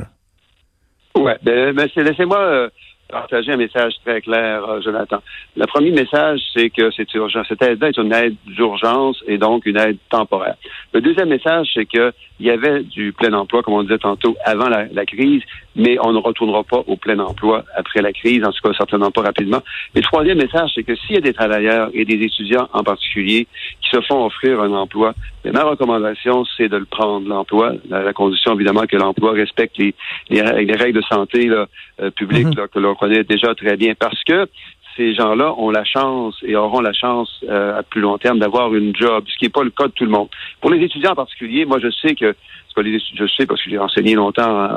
Ouais, 1.15 1.37
ben, 1.43 1.73
ben 1.73 1.89
laissez-moi 1.95 2.39
euh, 2.39 2.69
partager 3.13 3.51
un 3.51 3.57
message 3.57 3.93
très 4.03 4.19
clair, 4.21 4.67
euh, 4.67 4.81
Jonathan. 4.81 5.19
Le 5.55 5.65
premier 5.67 5.91
message, 5.91 6.41
c'est 6.55 6.71
que 6.71 6.89
c'est 6.91 7.13
urgent. 7.13 7.43
Cette 7.47 7.61
aide-là 7.61 7.89
est 7.89 7.97
une 7.97 8.11
aide 8.11 8.35
d'urgence 8.47 9.23
et 9.27 9.37
donc 9.37 9.65
une 9.67 9.77
aide 9.77 9.97
temporaire. 10.09 10.55
Le 10.93 11.01
deuxième 11.01 11.29
message, 11.29 11.69
c'est 11.73 11.85
qu'il 11.85 12.11
y 12.39 12.49
avait 12.49 12.81
du 12.81 13.13
plein 13.13 13.31
emploi, 13.33 13.61
comme 13.61 13.75
on 13.75 13.83
disait 13.83 13.99
tantôt, 13.99 14.35
avant 14.43 14.67
la, 14.67 14.85
la, 14.91 15.05
crise, 15.05 15.43
mais 15.75 15.97
on 16.01 16.11
ne 16.11 16.17
retournera 16.17 16.63
pas 16.63 16.83
au 16.87 16.95
plein 16.95 17.19
emploi 17.19 17.63
après 17.75 18.01
la 18.01 18.11
crise, 18.11 18.43
en 18.43 18.51
tout 18.51 18.67
cas 18.67 18.73
certainement 18.75 19.11
pas 19.11 19.21
rapidement. 19.21 19.61
Et 19.93 19.99
le 19.99 20.03
troisième 20.03 20.39
message, 20.39 20.71
c'est 20.73 20.83
que 20.83 20.95
s'il 20.95 21.15
y 21.15 21.17
a 21.17 21.21
des 21.21 21.33
travailleurs 21.33 21.89
et 21.93 22.05
des 22.05 22.25
étudiants 22.25 22.67
en 22.73 22.83
particulier 22.83 23.47
qui 23.81 23.89
se 23.91 24.01
font 24.01 24.25
offrir 24.25 24.59
un 24.61 24.71
emploi, 24.71 25.13
ma 25.51 25.63
recommandation, 25.63 26.45
c'est 26.57 26.69
de 26.69 26.77
le 26.77 26.85
prendre, 26.85 27.27
l'emploi, 27.27 27.73
la, 27.89 28.03
la, 28.03 28.13
condition 28.13 28.53
évidemment 28.53 28.85
que 28.87 28.95
l'emploi 28.95 29.33
respecte 29.33 29.77
les, 29.77 29.93
les, 30.29 30.41
règles 30.41 30.99
de 30.99 31.05
santé 31.05 31.47
là, 31.47 31.67
euh, 32.01 32.11
publiques 32.11 32.47
mm-hmm. 32.47 32.69
que 32.69 32.79
l'on 32.79 32.95
connaît 32.95 33.23
déjà 33.23 33.53
très 33.55 33.75
bien, 33.75 33.93
parce 33.95 34.23
que 34.23 34.47
ces 34.95 35.13
gens-là 35.15 35.53
ont 35.57 35.71
la 35.71 35.83
chance 35.83 36.35
et 36.43 36.55
auront 36.55 36.79
la 36.79 36.93
chance 36.93 37.43
euh, 37.49 37.79
à 37.79 37.83
plus 37.83 38.01
long 38.01 38.17
terme 38.17 38.39
d'avoir 38.39 38.73
une 38.73 38.95
job, 38.95 39.25
ce 39.27 39.37
qui 39.37 39.45
n'est 39.45 39.49
pas 39.49 39.63
le 39.63 39.71
cas 39.71 39.87
de 39.87 39.93
tout 39.93 40.05
le 40.05 40.11
monde. 40.11 40.29
Pour 40.61 40.69
les 40.69 40.83
étudiants 40.83 41.11
en 41.11 41.15
particulier, 41.15 41.65
moi 41.65 41.79
je 41.79 41.89
sais 41.89 42.15
que 42.15 42.35
je 42.75 43.27
sais 43.37 43.45
parce 43.45 43.61
que 43.61 43.69
j'ai 43.69 43.77
enseigné 43.77 44.15
longtemps 44.15 44.67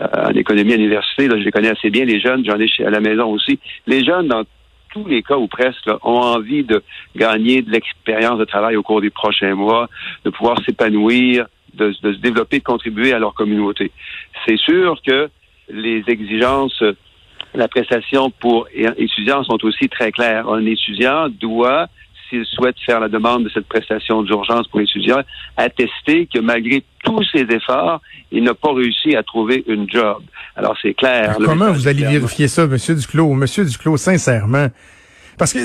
en, 0.00 0.30
économie 0.34 0.72
à 0.72 0.76
l'université, 0.76 1.28
je 1.28 1.34
les 1.34 1.50
connais 1.50 1.68
assez 1.68 1.90
bien, 1.90 2.04
les 2.06 2.18
jeunes, 2.18 2.44
j'en 2.46 2.58
ai 2.58 2.66
chez, 2.66 2.86
à 2.86 2.90
la 2.90 3.00
maison 3.00 3.30
aussi. 3.30 3.58
Les 3.86 4.02
jeunes, 4.02 4.28
dans 4.28 4.44
tous 4.92 5.06
les 5.06 5.22
cas 5.22 5.36
ou 5.36 5.46
presque, 5.46 5.88
ont 6.02 6.20
envie 6.20 6.64
de 6.64 6.82
gagner 7.16 7.62
de 7.62 7.70
l'expérience 7.70 8.38
de 8.38 8.44
travail 8.44 8.76
au 8.76 8.82
cours 8.82 9.00
des 9.00 9.10
prochains 9.10 9.54
mois, 9.54 9.88
de 10.24 10.30
pouvoir 10.30 10.62
s'épanouir, 10.64 11.46
de, 11.74 11.94
de 12.02 12.12
se 12.12 12.18
développer, 12.18 12.58
de 12.58 12.64
contribuer 12.64 13.12
à 13.12 13.18
leur 13.18 13.34
communauté. 13.34 13.90
C'est 14.46 14.58
sûr 14.58 15.00
que 15.06 15.30
les 15.68 16.02
exigences 16.08 16.82
la 17.54 17.68
prestation 17.68 18.30
pour 18.30 18.68
étudiants 18.74 19.42
sont 19.44 19.64
aussi 19.64 19.88
très 19.88 20.12
claires. 20.12 20.48
Un 20.48 20.64
étudiant 20.66 21.28
doit, 21.28 21.88
s'il 22.30 22.46
souhaite 22.46 22.76
faire 22.86 23.00
la 23.00 23.08
demande 23.08 23.44
de 23.44 23.50
cette 23.50 23.66
prestation 23.66 24.22
d'urgence 24.22 24.66
pour 24.68 24.80
étudiants, 24.80 25.22
attester 25.56 26.28
que 26.32 26.38
malgré 26.40 26.82
tous 27.04 27.22
ses 27.32 27.42
efforts, 27.50 28.00
il 28.32 28.44
n'a 28.44 28.54
pas 28.54 28.72
réussi 28.72 29.16
à 29.16 29.22
trouver 29.22 29.64
une 29.66 29.90
job. 29.90 30.22
Alors 30.56 30.76
c'est 30.80 30.94
clair. 30.94 31.36
Comment 31.44 31.72
vous 31.72 31.88
allez 31.88 32.04
vérifier 32.04 32.48
ça, 32.48 32.66
Monsieur 32.66 32.94
Duclos? 32.94 33.34
Monsieur 33.34 33.64
Duclos, 33.64 33.96
sincèrement, 33.96 34.68
parce 35.36 35.52
que 35.52 35.58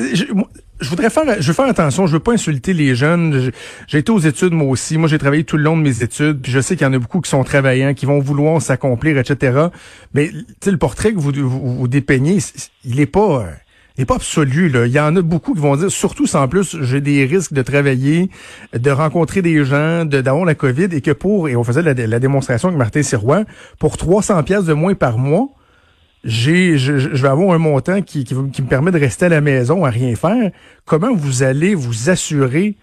je 0.80 0.90
voudrais 0.90 1.10
faire, 1.10 1.42
je 1.42 1.48
veux 1.48 1.54
faire 1.54 1.66
attention, 1.66 2.08
je 2.08 2.14
veux 2.14 2.20
pas 2.20 2.34
insulter 2.34 2.74
les 2.74 2.96
jeunes. 2.96 3.52
J'ai 3.88 3.98
été 4.00 4.12
aux 4.12 4.20
études 4.20 4.54
moi 4.54 4.68
aussi. 4.68 4.98
Moi, 4.98 5.08
j'ai 5.08 5.18
travaillé 5.18 5.44
tout 5.44 5.58
le 5.58 5.64
long 5.64 5.78
de 5.78 5.82
mes 5.82 6.04
études. 6.04 6.42
Puis 6.42 6.52
je 6.52 6.60
sais 6.60 6.76
qu'il 6.76 6.86
y 6.86 6.90
en 6.90 6.94
a 6.94 7.00
beaucoup 7.00 7.22
qui 7.22 7.30
sont 7.30 7.44
travaillants, 7.44 7.94
qui 7.94 8.06
vont 8.06 8.20
vouloir 8.20 8.62
s'accomplir, 8.62 9.18
etc. 9.18 9.68
Mais 10.14 10.32
le 10.66 10.78
portrait 10.78 11.14
que 11.14 11.20
vous, 11.20 11.32
vous, 11.34 11.88
dépeignez, 11.88 12.40
il 12.84 13.00
est 13.00 13.06
pas, 13.06 13.48
il 13.98 14.02
est 14.02 14.06
pas 14.06 14.16
absolu. 14.16 14.70
Là. 14.70 14.86
Il 14.86 14.92
y 14.92 15.00
en 15.00 15.16
a 15.16 15.22
beaucoup 15.22 15.54
qui 15.54 15.62
vont 15.62 15.76
dire, 15.76 15.90
surtout 15.90 16.28
sans 16.28 16.48
plus, 16.48 16.78
j'ai 16.82 17.02
des 17.02 17.26
risques 17.26 17.54
de 17.54 17.62
travailler, 17.62 18.30
de 18.74 18.92
rencontrer 18.92 19.42
des 19.42 19.64
gens, 19.64 20.06
d'avoir 20.06 20.46
la 20.46 20.56
COVID, 20.56 20.90
et 20.92 21.02
que 21.02 21.12
pour, 21.12 21.48
et 21.48 21.56
on 21.56 21.64
faisait 21.64 21.82
la, 21.82 22.20
démonstration 22.20 22.68
avec 22.70 22.78
Martin 22.78 23.04
Sirois, 23.04 23.44
pour 23.80 23.98
300 23.98 24.44
pièces 24.44 24.66
de 24.66 24.74
moins 24.74 24.96
par 24.96 25.18
mois, 25.18 25.48
j'ai, 26.26 26.78
je, 26.78 26.92
vais 26.92 27.28
avoir 27.28 27.54
un 27.54 27.60
montant 27.60 28.02
qui, 28.02 28.26
me 28.34 28.68
permet 28.68 28.92
de 28.92 29.00
rester 29.00 29.26
à 29.28 29.30
la 29.30 29.42
maison 29.42 29.86
à 29.86 29.90
rien 29.90 30.16
faire. 30.16 30.52
Comment 30.84 31.14
vous 31.14 31.44
allez 31.44 31.76
vous 31.76 32.10
assurer 32.10 32.76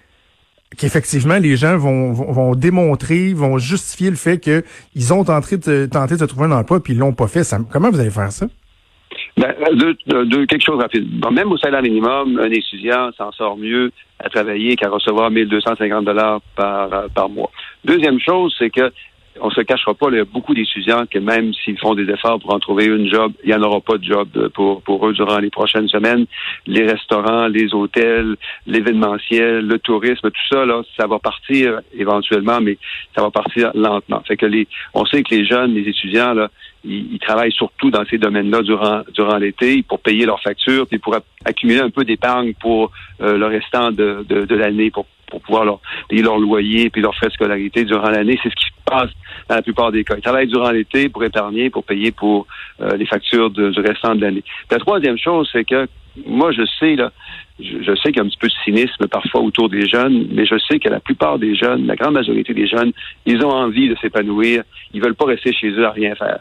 qu'effectivement 0.78 1.36
les 1.38 1.56
gens 1.56 1.76
vont, 1.76 2.12
vont, 2.12 2.54
démontrer, 2.54 3.34
vont 3.34 3.58
justifier 3.58 4.08
le 4.08 4.16
fait 4.16 4.38
qu'ils 4.38 5.12
ont 5.12 5.24
tenté 5.24 5.58
de, 5.58 5.86
de 5.86 6.26
trouver 6.26 6.46
un 6.46 6.52
emploi 6.52 6.82
puis 6.82 6.94
ils 6.94 6.98
l'ont 6.98 7.12
pas 7.12 7.26
fait? 7.26 7.46
comment 7.70 7.90
vous 7.90 8.00
allez 8.00 8.10
faire 8.10 8.32
ça? 8.32 8.46
Ben, 9.36 9.54
deux, 9.74 10.46
quelque 10.46 10.64
chose 10.64 10.78
rapide. 10.78 11.08
même 11.32 11.50
au 11.52 11.56
salaire 11.56 11.82
minimum, 11.82 12.38
un 12.38 12.50
étudiant 12.50 13.10
s'en 13.16 13.32
sort 13.32 13.56
mieux 13.56 13.90
à 14.18 14.28
travailler 14.28 14.76
qu'à 14.76 14.90
recevoir 14.90 15.30
1250 15.30 16.04
dollars 16.04 16.40
par, 16.54 17.08
par 17.14 17.28
mois. 17.28 17.50
Deuxième 17.84 18.20
chose, 18.20 18.54
c'est 18.58 18.70
que 18.70 18.92
on 19.40 19.50
se 19.50 19.60
cachera 19.62 19.94
pas, 19.94 20.08
il 20.10 20.16
y 20.16 20.20
a 20.20 20.24
beaucoup 20.24 20.54
d'étudiants 20.54 21.04
que 21.10 21.18
même 21.18 21.52
s'ils 21.54 21.78
font 21.78 21.94
des 21.94 22.08
efforts 22.10 22.38
pour 22.40 22.54
en 22.54 22.58
trouver 22.58 22.86
une 22.86 23.08
job, 23.08 23.32
il 23.44 23.48
n'y 23.48 23.54
en 23.54 23.62
aura 23.62 23.80
pas 23.80 23.96
de 23.98 24.04
job 24.04 24.28
pour, 24.54 24.82
pour 24.82 25.06
eux 25.06 25.12
durant 25.12 25.38
les 25.38 25.50
prochaines 25.50 25.88
semaines. 25.88 26.26
Les 26.66 26.84
restaurants, 26.84 27.48
les 27.48 27.74
hôtels, 27.74 28.36
l'événementiel, 28.66 29.66
le 29.66 29.78
tourisme, 29.78 30.30
tout 30.30 30.48
ça, 30.50 30.64
là, 30.66 30.82
ça 30.98 31.06
va 31.06 31.18
partir 31.18 31.80
éventuellement, 31.96 32.60
mais 32.60 32.78
ça 33.16 33.22
va 33.22 33.30
partir 33.30 33.70
lentement. 33.74 34.22
Fait 34.26 34.36
que 34.36 34.46
les, 34.46 34.68
on 34.94 35.04
sait 35.06 35.22
que 35.22 35.34
les 35.34 35.46
jeunes, 35.46 35.74
les 35.74 35.88
étudiants, 35.88 36.34
là, 36.34 36.48
ils, 36.84 37.18
travaillent 37.20 37.52
surtout 37.52 37.90
dans 37.90 38.04
ces 38.06 38.18
domaines-là 38.18 38.62
durant, 38.62 39.02
durant 39.14 39.36
l'été 39.36 39.82
pour 39.82 40.00
payer 40.00 40.26
leurs 40.26 40.42
factures, 40.42 40.86
puis 40.86 40.98
pour 40.98 41.16
accumuler 41.44 41.80
un 41.80 41.90
peu 41.90 42.04
d'épargne 42.04 42.54
pour 42.54 42.90
euh, 43.20 43.38
le 43.38 43.46
restant 43.46 43.92
de, 43.92 44.24
de, 44.28 44.44
de 44.44 44.54
l'année, 44.56 44.90
pour 44.90 45.06
pour 45.32 45.40
pouvoir 45.40 45.64
leur 45.64 45.80
payer 46.08 46.22
leur 46.22 46.38
loyer 46.38 46.90
puis 46.90 47.00
leur 47.00 47.14
frais 47.14 47.28
de 47.28 47.32
scolarité 47.32 47.84
durant 47.84 48.10
l'année. 48.10 48.38
C'est 48.42 48.50
ce 48.50 48.54
qui 48.54 48.66
dans 48.90 49.54
la 49.54 49.62
plupart 49.62 49.92
des 49.92 50.04
cas. 50.04 50.16
Ils 50.16 50.22
travaillent 50.22 50.48
durant 50.48 50.70
l'été 50.70 51.08
pour 51.08 51.24
épargner, 51.24 51.70
pour 51.70 51.84
payer 51.84 52.10
pour 52.10 52.46
euh, 52.80 52.96
les 52.96 53.06
factures 53.06 53.50
du 53.50 53.80
restant 53.80 54.14
de 54.14 54.20
l'année. 54.20 54.44
La 54.70 54.78
troisième 54.78 55.18
chose, 55.18 55.48
c'est 55.52 55.64
que 55.64 55.88
moi, 56.26 56.52
je 56.52 56.62
sais, 56.78 56.94
là, 56.96 57.10
je, 57.58 57.94
sais 57.96 58.10
qu'il 58.10 58.16
y 58.16 58.20
a 58.20 58.22
un 58.22 58.28
petit 58.28 58.38
peu 58.38 58.48
de 58.48 58.52
cynisme 58.64 59.06
parfois 59.08 59.40
autour 59.40 59.68
des 59.68 59.86
jeunes, 59.86 60.26
mais 60.30 60.44
je 60.44 60.58
sais 60.58 60.78
que 60.78 60.88
la 60.88 61.00
plupart 61.00 61.38
des 61.38 61.54
jeunes, 61.54 61.86
la 61.86 61.96
grande 61.96 62.14
majorité 62.14 62.52
des 62.52 62.66
jeunes, 62.66 62.92
ils 63.24 63.44
ont 63.44 63.50
envie 63.50 63.88
de 63.88 63.96
s'épanouir. 63.96 64.62
Ils 64.92 65.02
veulent 65.02 65.14
pas 65.14 65.26
rester 65.26 65.52
chez 65.52 65.70
eux 65.70 65.86
à 65.86 65.90
rien 65.90 66.14
faire. 66.14 66.40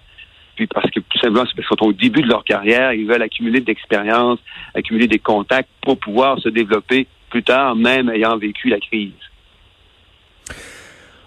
puis 0.56 0.68
parce 0.68 0.90
que 0.92 1.00
tout 1.00 1.20
simplement, 1.20 1.46
c'est 1.46 1.56
parce 1.56 1.68
qu'ils 1.68 1.78
sont 1.78 1.88
au 1.88 1.94
début 1.94 2.22
de 2.22 2.28
leur 2.28 2.44
carrière, 2.44 2.94
ils 2.94 3.06
veulent 3.06 3.22
accumuler 3.22 3.62
de 3.62 3.66
l'expérience, 3.66 4.40
accumuler 4.76 5.08
des 5.08 5.20
contacts 5.20 5.70
pour 5.82 5.98
pouvoir 5.98 6.40
se 6.40 6.50
développer 6.50 7.08
plus 7.30 7.44
tard, 7.44 7.76
même 7.76 8.10
ayant 8.10 8.38
vécu 8.38 8.68
la 8.68 8.80
crise. 8.80 9.14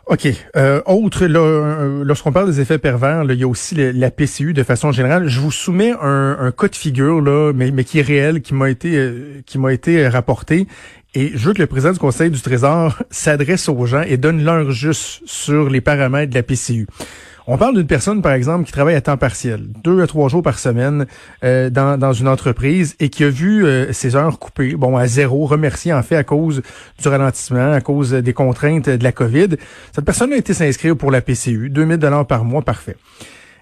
OK. 0.06 0.28
Euh, 0.56 0.82
autre, 0.86 1.24
lorsqu'on 1.24 2.32
parle 2.32 2.50
des 2.50 2.60
effets 2.60 2.78
pervers, 2.78 3.24
il 3.24 3.38
y 3.38 3.44
a 3.44 3.48
aussi 3.48 3.74
la 3.74 4.10
PCU 4.10 4.52
de 4.52 4.62
façon 4.62 4.92
générale. 4.92 5.28
Je 5.28 5.40
vous 5.40 5.50
soumets 5.50 5.92
un, 6.00 6.36
un 6.38 6.52
cas 6.52 6.68
de 6.68 6.76
figure, 6.76 7.22
là, 7.22 7.52
mais, 7.54 7.70
mais 7.70 7.84
qui 7.84 8.00
est 8.00 8.02
réel, 8.02 8.42
qui 8.42 8.54
m'a 8.54 8.68
été 8.68 8.96
euh, 8.96 9.40
qui 9.46 9.58
m'a 9.58 9.72
été 9.72 10.06
rapporté. 10.06 10.66
Et 11.14 11.30
je 11.34 11.46
veux 11.46 11.54
que 11.54 11.62
le 11.62 11.66
président 11.66 11.92
du 11.92 11.98
Conseil 11.98 12.30
du 12.30 12.40
Trésor 12.40 13.02
s'adresse 13.10 13.68
aux 13.68 13.86
gens 13.86 14.02
et 14.02 14.16
donne 14.16 14.44
l'heure 14.44 14.72
juste 14.72 15.22
sur 15.26 15.70
les 15.70 15.80
paramètres 15.80 16.30
de 16.30 16.34
la 16.34 16.42
PCU. 16.42 16.86
On 17.46 17.58
parle 17.58 17.74
d'une 17.74 17.86
personne, 17.86 18.22
par 18.22 18.32
exemple, 18.32 18.64
qui 18.64 18.72
travaille 18.72 18.94
à 18.94 19.02
temps 19.02 19.18
partiel, 19.18 19.66
deux 19.82 20.00
à 20.00 20.06
trois 20.06 20.30
jours 20.30 20.42
par 20.42 20.58
semaine 20.58 21.04
euh, 21.44 21.68
dans, 21.68 21.98
dans 21.98 22.14
une 22.14 22.26
entreprise 22.26 22.96
et 23.00 23.10
qui 23.10 23.22
a 23.22 23.28
vu 23.28 23.66
euh, 23.66 23.92
ses 23.92 24.16
heures 24.16 24.38
coupées, 24.38 24.76
bon, 24.76 24.96
à 24.96 25.06
zéro, 25.06 25.44
remercié 25.44 25.92
en 25.92 26.02
fait 26.02 26.16
à 26.16 26.24
cause 26.24 26.62
du 27.02 27.08
ralentissement, 27.08 27.72
à 27.72 27.82
cause 27.82 28.12
des 28.12 28.32
contraintes 28.32 28.88
de 28.88 29.04
la 29.04 29.12
COVID. 29.12 29.48
Cette 29.92 30.06
personne 30.06 30.32
a 30.32 30.36
été 30.36 30.54
s'inscrire 30.54 30.96
pour 30.96 31.10
la 31.10 31.20
PCU, 31.20 31.68
2000 31.68 31.98
dollars 31.98 32.26
par 32.26 32.46
mois, 32.46 32.62
parfait. 32.62 32.96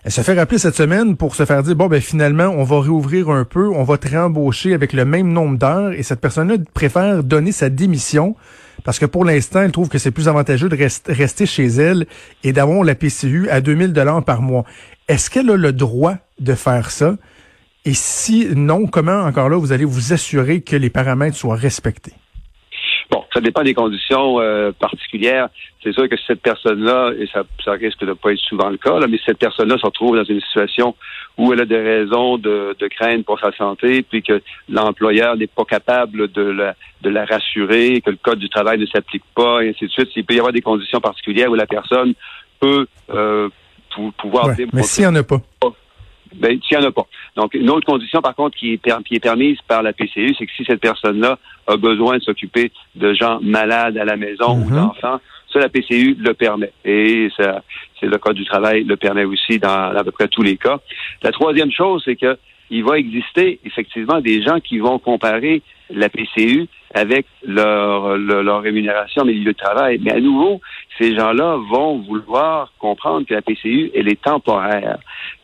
Elle 0.04 0.12
se 0.12 0.20
fait 0.20 0.34
rappeler 0.34 0.58
cette 0.58 0.76
semaine 0.76 1.16
pour 1.16 1.34
se 1.34 1.44
faire 1.44 1.64
dire, 1.64 1.74
bon, 1.74 1.88
ben 1.88 2.00
finalement, 2.00 2.54
on 2.56 2.62
va 2.62 2.80
réouvrir 2.80 3.30
un 3.30 3.44
peu, 3.44 3.68
on 3.68 3.82
va 3.82 3.98
te 3.98 4.08
réembaucher 4.08 4.74
avec 4.74 4.92
le 4.92 5.04
même 5.04 5.32
nombre 5.32 5.58
d'heures 5.58 5.92
et 5.92 6.04
cette 6.04 6.20
personne-là 6.20 6.54
préfère 6.72 7.24
donner 7.24 7.50
sa 7.50 7.68
démission 7.68 8.36
parce 8.84 8.98
que 8.98 9.06
pour 9.06 9.24
l'instant, 9.24 9.62
elle 9.62 9.72
trouve 9.72 9.88
que 9.88 9.98
c'est 9.98 10.10
plus 10.10 10.28
avantageux 10.28 10.68
de 10.68 10.76
rester 11.12 11.46
chez 11.46 11.66
elle 11.66 12.06
et 12.42 12.52
d'avoir 12.52 12.84
la 12.84 12.94
PCU 12.94 13.48
à 13.50 13.60
2000 13.60 13.92
dollars 13.92 14.24
par 14.24 14.42
mois. 14.42 14.64
Est-ce 15.08 15.30
qu'elle 15.30 15.50
a 15.50 15.56
le 15.56 15.72
droit 15.72 16.16
de 16.38 16.54
faire 16.54 16.90
ça? 16.90 17.16
Et 17.84 17.94
si 17.94 18.48
non, 18.54 18.86
comment 18.86 19.22
encore 19.22 19.48
là 19.48 19.56
vous 19.56 19.72
allez 19.72 19.84
vous 19.84 20.12
assurer 20.12 20.60
que 20.60 20.76
les 20.76 20.90
paramètres 20.90 21.36
soient 21.36 21.56
respectés? 21.56 22.12
Ça 23.32 23.40
dépend 23.40 23.62
des 23.62 23.74
conditions 23.74 24.40
euh, 24.40 24.72
particulières. 24.72 25.48
C'est 25.82 25.92
sûr 25.92 26.08
que 26.08 26.16
cette 26.26 26.42
personne-là, 26.42 27.12
et 27.18 27.26
ça, 27.32 27.44
ça 27.64 27.72
risque 27.72 28.00
de 28.00 28.06
ne 28.06 28.12
pas 28.12 28.32
être 28.32 28.40
souvent 28.40 28.68
le 28.68 28.76
cas, 28.76 28.98
là, 28.98 29.06
mais 29.08 29.18
cette 29.24 29.38
personne-là 29.38 29.78
se 29.78 29.86
retrouve 29.86 30.16
dans 30.16 30.24
une 30.24 30.40
situation 30.40 30.94
où 31.38 31.52
elle 31.52 31.60
a 31.60 31.64
des 31.64 31.80
raisons 31.80 32.36
de, 32.36 32.76
de 32.78 32.88
crainte 32.88 33.24
pour 33.24 33.40
sa 33.40 33.52
santé, 33.52 34.02
puis 34.02 34.22
que 34.22 34.42
l'employeur 34.68 35.36
n'est 35.36 35.46
pas 35.46 35.64
capable 35.64 36.30
de 36.30 36.42
la, 36.42 36.74
de 37.00 37.10
la 37.10 37.24
rassurer, 37.24 38.00
que 38.00 38.10
le 38.10 38.18
code 38.22 38.38
du 38.38 38.48
travail 38.48 38.78
ne 38.78 38.86
s'applique 38.86 39.24
pas, 39.34 39.64
et 39.64 39.70
ainsi 39.70 39.86
de 39.86 39.90
suite. 39.90 40.10
Il 40.14 40.24
peut 40.24 40.34
y 40.34 40.38
avoir 40.38 40.52
des 40.52 40.60
conditions 40.60 41.00
particulières 41.00 41.50
où 41.50 41.54
la 41.54 41.66
personne 41.66 42.14
peut 42.60 42.86
euh, 43.10 43.48
pouvoir... 44.18 44.46
Ouais, 44.48 44.66
mais 44.72 44.82
s'il 44.82 45.04
n'y 45.04 45.10
en 45.10 45.14
a 45.16 45.22
pas. 45.22 45.40
Ben, 46.34 46.58
s'il 46.62 46.78
n'y 46.78 46.84
en 46.84 46.88
a 46.88 46.92
pas. 46.92 47.06
Donc, 47.36 47.54
une 47.54 47.70
autre 47.70 47.86
condition, 47.86 48.20
par 48.20 48.34
contre, 48.34 48.56
qui 48.56 48.74
est, 48.74 49.04
qui 49.04 49.14
est 49.14 49.20
permise 49.20 49.58
par 49.66 49.82
la 49.82 49.92
PCU, 49.92 50.34
c'est 50.38 50.46
que 50.46 50.52
si 50.56 50.64
cette 50.64 50.80
personne-là 50.80 51.38
a 51.66 51.76
besoin 51.76 52.18
de 52.18 52.22
s'occuper 52.22 52.72
de 52.94 53.14
gens 53.14 53.38
malades 53.40 53.96
à 53.96 54.04
la 54.04 54.16
maison 54.16 54.52
ou 54.52 54.64
mhm. 54.64 54.76
d'enfants, 54.76 55.20
ça, 55.52 55.58
la 55.58 55.68
PCU 55.68 56.16
le 56.18 56.32
permet. 56.34 56.72
Et 56.84 57.28
ça, 57.36 57.62
c'est 58.00 58.06
le 58.06 58.18
Code 58.18 58.36
du 58.36 58.44
travail 58.44 58.84
le 58.84 58.96
permet 58.96 59.24
aussi 59.24 59.58
dans, 59.58 59.94
à 59.94 60.04
peu 60.04 60.10
près 60.10 60.28
tous 60.28 60.42
les 60.42 60.56
cas. 60.56 60.80
La 61.22 61.30
troisième 61.30 61.70
chose, 61.70 62.02
c'est 62.04 62.16
que 62.16 62.38
il 62.70 62.84
va 62.84 62.98
exister 62.98 63.60
effectivement 63.66 64.20
des 64.20 64.42
gens 64.42 64.58
qui 64.58 64.78
vont 64.78 64.98
comparer 64.98 65.60
la 65.90 66.08
PCU 66.08 66.66
avec 66.94 67.26
leur, 67.46 68.16
leur, 68.16 68.62
rémunération 68.62 69.24
mais 69.26 69.32
milieu 69.32 69.52
de 69.52 69.58
travail. 69.58 70.00
Mais 70.02 70.12
à 70.12 70.20
nouveau, 70.20 70.60
ces 70.98 71.14
gens-là 71.14 71.58
vont 71.70 71.98
vouloir 71.98 72.72
comprendre 72.78 73.26
que 73.26 73.34
la 73.34 73.42
PCU, 73.42 73.90
elle 73.94 74.08
est 74.08 74.20
temporaire, 74.20 74.98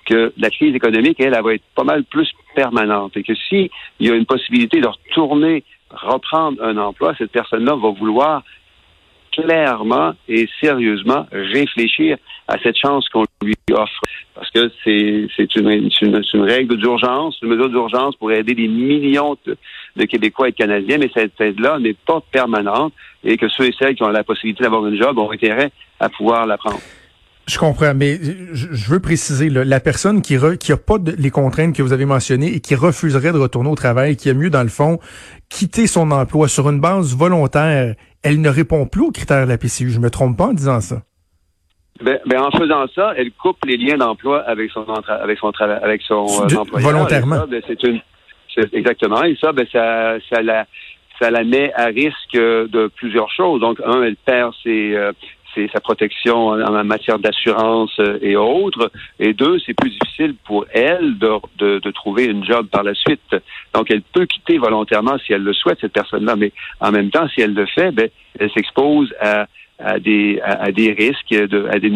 que 0.09 0.33
la 0.39 0.51
crise 0.51 0.75
économique, 0.75 1.21
elle, 1.21 1.35
elle 1.35 1.43
va 1.43 1.55
être 1.55 1.65
pas 1.75 1.85
mal 1.85 2.05
plus 2.05 2.31
permanente 2.55 3.17
et 3.17 3.23
que 3.23 3.35
s'il 3.35 3.69
y 4.01 4.11
a 4.11 4.15
une 4.15 4.27
possibilité 4.27 4.81
de 4.81 4.89
retourner, 4.89 5.65
reprendre 5.91 6.63
un 6.63 6.77
emploi, 6.77 7.15
cette 7.19 7.33
personne-là 7.33 7.75
va 7.75 7.91
vouloir 7.91 8.43
clairement 9.33 10.15
et 10.29 10.49
sérieusement 10.61 11.27
réfléchir 11.31 12.17
à 12.49 12.59
cette 12.63 12.77
chance 12.77 13.09
qu'on 13.09 13.25
lui 13.43 13.55
offre. 13.73 14.01
Parce 14.35 14.51
que 14.51 14.71
c'est, 14.85 15.29
c'est 15.37 15.55
une, 15.57 15.69
une, 15.71 15.91
une, 16.33 16.43
règle 16.43 16.77
d'urgence, 16.77 17.39
une 17.43 17.51
mesure 17.51 17.69
d'urgence 17.69 18.17
pour 18.17 18.33
aider 18.33 18.55
des 18.55 18.69
millions 18.69 19.37
de, 19.47 20.05
Québécois 20.05 20.49
et 20.49 20.53
de 20.53 20.57
Canadiens, 20.57 20.99
mais 20.99 21.11
cette 21.15 21.41
aide-là 21.41 21.79
n'est 21.79 21.95
pas 21.95 22.21
permanente 22.33 22.93
et 23.25 23.37
que 23.37 23.49
ceux 23.49 23.67
et 23.67 23.75
celles 23.79 23.95
qui 23.95 24.03
ont 24.03 24.09
la 24.09 24.25
possibilité 24.25 24.65
d'avoir 24.65 24.85
un 24.85 24.97
job 24.97 25.19
ont 25.19 25.31
intérêt 25.31 25.71
à 26.01 26.09
pouvoir 26.09 26.47
la 26.47 26.57
prendre. 26.57 26.81
Je 27.49 27.59
comprends, 27.59 27.95
mais 27.95 28.19
je 28.53 28.91
veux 28.91 29.01
préciser, 29.01 29.49
la 29.49 29.81
personne 29.81 30.21
qui 30.21 30.37
n'a 30.37 30.57
qui 30.57 30.71
a 30.71 30.77
pas 30.77 30.97
les 31.17 31.31
contraintes 31.31 31.75
que 31.75 31.83
vous 31.83 31.95
avez 31.95 32.05
mentionnées 32.05 32.55
et 32.55 32.61
qui 32.61 32.75
refuserait 32.75 33.33
de 33.33 33.39
retourner 33.39 33.71
au 33.71 33.75
travail, 33.75 34.17
qui 34.17 34.29
a 34.29 34.35
mieux, 34.35 34.51
dans 34.51 34.63
le 34.63 34.69
fond, 34.69 34.99
quitter 35.49 35.87
son 35.87 36.11
emploi 36.11 36.49
sur 36.49 36.69
une 36.69 36.81
base 36.81 37.17
volontaire, 37.17 37.95
elle 38.23 38.41
ne 38.43 38.51
répond 38.51 38.87
plus 38.87 39.03
aux 39.03 39.11
critères 39.11 39.47
de 39.47 39.51
la 39.51 39.57
PCU. 39.57 39.91
Je 39.91 39.99
me 39.99 40.11
trompe 40.11 40.37
pas 40.37 40.47
en 40.47 40.53
disant 40.53 40.81
ça? 40.81 41.03
Ben, 42.03 42.19
ben 42.27 42.41
en 42.41 42.51
faisant 42.51 42.87
ça, 42.95 43.13
elle 43.17 43.33
coupe 43.33 43.65
les 43.65 43.77
liens 43.77 43.97
d'emploi 43.97 44.43
avec 44.43 44.71
son 44.71 44.85
avec 45.09 45.39
son 45.39 45.51
travail 45.51 45.81
avec 45.83 46.03
son 46.03 46.27
euh, 46.27 46.57
employeur. 46.57 46.93
Volontairement. 46.93 47.47
Ben, 47.49 47.63
c'est 47.67 47.83
une 47.83 48.01
exactement 48.73 49.23
et 49.25 49.37
ça 49.41 49.53
ben 49.53 49.67
ça 49.73 50.17
ça 50.31 50.43
la 50.43 50.67
ça 51.21 51.31
la 51.31 51.43
met 51.43 51.73
à 51.75 51.87
risque 51.87 52.35
de 52.35 52.89
plusieurs 52.97 53.31
choses. 53.33 53.61
Donc 53.61 53.81
un, 53.85 54.03
elle 54.03 54.17
perd 54.17 54.53
ses 54.63 54.95
euh, 54.95 55.13
c'est 55.59 55.71
sa 55.73 55.81
protection 55.81 56.49
en, 56.49 56.85
matière 56.85 57.19
d'assurance 57.19 57.91
euh, 57.99 58.19
et 58.23 58.37
autres. 58.37 58.91
Et 59.19 59.33
deux, 59.33 59.59
c'est 59.65 59.75
plus 59.75 59.91
difficile 59.91 60.35
pour 60.45 60.67
elle 60.73 61.19
de, 61.19 61.31
de, 61.59 61.79
de, 61.81 61.91
trouver 61.91 62.27
une 62.27 62.45
job 62.45 62.69
par 62.69 62.83
la 62.83 62.95
suite. 62.95 63.37
Donc, 63.75 63.91
elle 63.91 64.03
peut 64.03 64.27
quitter 64.27 64.59
volontairement 64.59 65.19
si 65.19 65.33
elle 65.33 65.43
le 65.43 65.53
souhaite, 65.53 65.79
cette 65.81 65.93
personne-là, 65.93 66.37
mais 66.37 66.53
en 66.81 66.93
même 66.93 67.11
temps, 67.11 67.29
si 67.29 67.41
elle 67.41 67.55
le 67.55 67.67
fait, 67.67 67.91
ben, 67.91 68.09
elle 68.39 68.51
s'expose 68.53 69.13
à, 69.21 69.47
à 69.79 69.99
des, 69.99 70.41
à, 70.43 70.71
des 70.71 70.93
risques, 70.93 71.31
de, 71.31 71.67
à, 71.71 71.79
des, 71.79 71.89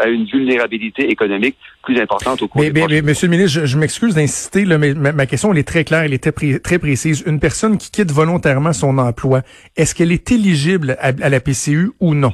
à, 0.00 0.08
une 0.08 0.24
vulnérabilité 0.24 1.10
économique 1.10 1.56
plus 1.82 1.98
importante 2.00 2.42
au 2.42 2.48
cours 2.48 2.60
mais, 2.60 2.70
mais, 2.70 3.02
Monsieur 3.02 3.26
le 3.26 3.36
ministre, 3.36 3.64
je, 3.64 3.78
m'excuse 3.78 4.14
d'insister, 4.14 4.64
mais 4.64 4.94
ma, 4.94 5.26
question 5.26 5.52
elle 5.52 5.58
est 5.58 5.68
très 5.68 5.84
claire, 5.84 6.02
elle 6.02 6.14
est 6.14 6.32
très, 6.32 6.58
très 6.58 6.78
précise. 6.78 7.22
Une 7.26 7.40
personne 7.40 7.78
qui 7.78 7.90
quitte 7.90 8.12
volontairement 8.12 8.72
son 8.72 8.98
emploi, 8.98 9.42
est-ce 9.76 9.94
qu'elle 9.94 10.12
est 10.12 10.30
éligible 10.30 10.96
à 11.00 11.28
la 11.28 11.40
PCU 11.40 11.90
ou 12.00 12.14
non? 12.14 12.32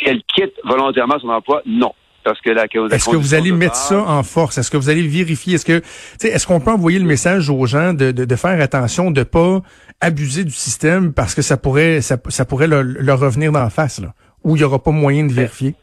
Si 0.00 0.08
elle 0.08 0.22
quitte 0.34 0.54
volontairement 0.64 1.18
son 1.20 1.28
emploi, 1.28 1.62
non. 1.66 1.92
Parce 2.22 2.40
que 2.42 2.50
la, 2.50 2.64
Est-ce 2.64 3.08
que 3.08 3.16
vous 3.16 3.34
allez 3.34 3.50
mettre 3.50 3.76
ça 3.76 4.02
en 4.02 4.22
force? 4.22 4.58
Est-ce 4.58 4.70
que 4.70 4.76
vous 4.76 4.90
allez 4.90 5.06
vérifier? 5.06 5.54
Est-ce 5.54 5.64
que, 5.64 5.80
est-ce 6.26 6.46
qu'on 6.46 6.60
peut 6.60 6.70
envoyer 6.70 6.98
le 6.98 7.06
message 7.06 7.48
aux 7.48 7.64
gens 7.64 7.94
de, 7.94 8.12
de, 8.12 8.26
de, 8.26 8.36
faire 8.36 8.60
attention, 8.60 9.10
de 9.10 9.22
pas 9.22 9.60
abuser 10.02 10.44
du 10.44 10.50
système 10.50 11.14
parce 11.14 11.34
que 11.34 11.40
ça 11.40 11.56
pourrait, 11.56 12.02
ça, 12.02 12.18
ça 12.28 12.44
pourrait 12.44 12.66
leur, 12.66 13.18
revenir 13.18 13.52
dans 13.52 13.60
la 13.60 13.70
face, 13.70 14.02
là, 14.02 14.08
où 14.44 14.54
il 14.54 14.60
y 14.60 14.64
aura 14.64 14.82
pas 14.82 14.90
moyen 14.90 15.26
de 15.26 15.32
vérifier? 15.32 15.74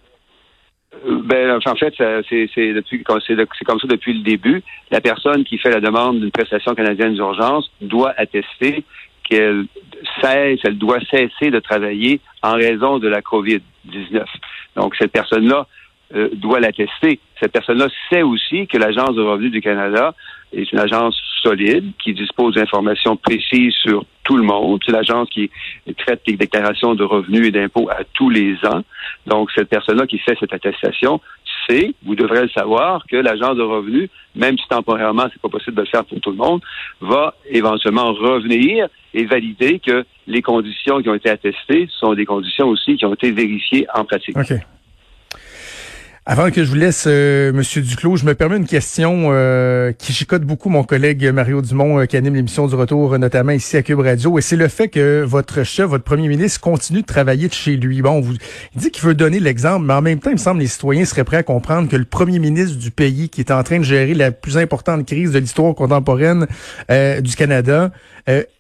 Euh, 1.07 1.21
ben, 1.24 1.59
en 1.65 1.75
fait, 1.75 1.93
c'est, 1.97 3.03
comme 3.03 3.79
ça 3.79 3.88
depuis 3.88 4.13
le 4.13 4.24
début. 4.24 4.62
La 4.91 5.01
personne 5.01 5.43
qui 5.43 5.57
fait 5.57 5.71
la 5.71 5.81
demande 5.81 6.19
d'une 6.19 6.31
prestation 6.31 6.75
canadienne 6.75 7.15
d'urgence 7.15 7.71
doit 7.81 8.13
attester 8.15 8.83
qu'elle 9.27 9.65
cesse, 10.21 10.59
elle 10.63 10.77
doit 10.77 11.00
cesser 11.09 11.50
de 11.50 11.59
travailler 11.59 12.21
en 12.43 12.53
raison 12.53 13.00
de 13.00 13.07
la 13.07 13.21
COVID-19. 13.88 14.24
Donc, 14.75 14.96
cette 14.96 15.12
personne-là 15.12 15.67
euh, 16.15 16.29
doit 16.34 16.60
l'attester. 16.60 17.20
Cette 17.39 17.51
personne-là 17.51 17.88
sait 18.10 18.24
aussi 18.24 18.67
que 18.67 18.77
l'Agence 18.77 19.15
de 19.15 19.22
revenus 19.22 19.51
du 19.51 19.62
Canada 19.62 20.13
est 20.53 20.72
une 20.72 20.79
agence 20.79 21.20
solide 21.41 21.91
qui 22.01 22.13
dispose 22.13 22.56
d'informations 22.56 23.17
précises 23.17 23.74
sur 23.74 24.06
tout 24.24 24.38
le 24.38 24.44
monde. 24.44 24.82
C'est 24.86 24.91
l'agence 24.91 25.29
qui 25.29 25.50
traite 25.98 26.22
les 26.27 26.36
déclarations 26.36 26.96
de 26.96 27.03
revenus 27.03 27.48
et 27.48 27.51
d'impôts 27.51 27.89
à 27.89 28.03
tous 28.13 28.29
les 28.29 28.56
ans. 28.65 28.84
Donc, 29.25 29.51
cette 29.56 29.70
personne-là 29.70 30.08
qui 30.08 30.17
fait 30.20 30.38
cette 30.39 30.53
attestation 30.53 31.22
sait, 31.67 31.94
vous 32.06 32.15
devrez 32.15 32.44
le 32.44 32.50
savoir, 32.50 33.06
que 33.08 33.17
l'agence 33.17 33.58
de 33.58 33.63
revenus, 33.63 34.10
même 34.36 34.58
si 34.58 34.67
temporairement 34.67 35.27
c'est 35.32 35.41
pas 35.41 35.50
possible 35.50 35.75
de 35.75 35.82
le 35.82 35.88
faire 35.88 36.06
pour 36.06 36.20
tout 36.20 36.32
le 36.32 36.38
monde, 36.38 36.62
va 37.01 37.36
éventuellement 37.50 38.13
revenir 38.13 38.88
et 39.13 39.25
valider 39.25 39.79
que 39.79 40.05
les 40.27 40.41
conditions 40.41 41.01
qui 41.01 41.09
ont 41.09 41.15
été 41.15 41.29
attestées 41.29 41.87
sont 41.99 42.13
des 42.13 42.25
conditions 42.25 42.67
aussi 42.67 42.95
qui 42.97 43.05
ont 43.05 43.13
été 43.13 43.31
vérifiées 43.31 43.87
en 43.93 44.05
pratique. 44.05 44.35
Avant 46.29 46.51
que 46.51 46.61
je 46.61 46.69
vous 46.69 46.75
laisse, 46.75 47.05
euh, 47.07 47.53
Monsieur 47.53 47.81
Duclos, 47.81 48.17
je 48.17 48.25
me 48.25 48.35
permets 48.35 48.57
une 48.57 48.67
question 48.67 49.29
euh, 49.31 49.93
qui 49.93 50.11
chicote 50.11 50.41
beaucoup 50.41 50.67
mon 50.67 50.83
collègue 50.83 51.25
Mario 51.31 51.61
Dumont, 51.61 52.01
euh, 52.01 52.05
qui 52.05 52.17
anime 52.17 52.35
l'émission 52.35 52.67
du 52.67 52.75
retour, 52.75 53.17
notamment 53.17 53.53
ici 53.53 53.77
à 53.77 53.81
Cube 53.81 54.01
Radio, 54.01 54.37
et 54.37 54.41
c'est 54.41 54.57
le 54.57 54.67
fait 54.67 54.89
que 54.89 55.23
votre 55.23 55.63
chef, 55.63 55.85
votre 55.85 56.03
premier 56.03 56.27
ministre, 56.27 56.59
continue 56.59 56.99
de 56.99 57.05
travailler 57.05 57.47
de 57.47 57.53
chez 57.53 57.77
lui. 57.77 58.01
Bon, 58.01 58.19
vous, 58.19 58.33
il 58.75 58.81
dit 58.81 58.91
qu'il 58.91 59.05
veut 59.05 59.15
donner 59.15 59.39
l'exemple, 59.39 59.85
mais 59.85 59.93
en 59.93 60.01
même 60.01 60.19
temps, 60.19 60.29
il 60.29 60.33
me 60.33 60.37
semble 60.37 60.57
que 60.57 60.63
les 60.63 60.67
citoyens 60.67 61.05
seraient 61.05 61.23
prêts 61.23 61.37
à 61.37 61.43
comprendre 61.43 61.87
que 61.87 61.95
le 61.95 62.03
premier 62.03 62.39
ministre 62.39 62.77
du 62.77 62.91
pays, 62.91 63.29
qui 63.29 63.39
est 63.39 63.49
en 63.49 63.63
train 63.63 63.79
de 63.79 63.85
gérer 63.85 64.13
la 64.13 64.31
plus 64.31 64.57
importante 64.57 65.05
crise 65.05 65.31
de 65.31 65.39
l'histoire 65.39 65.73
contemporaine 65.75 66.45
du 66.89 67.35
Canada, 67.37 67.91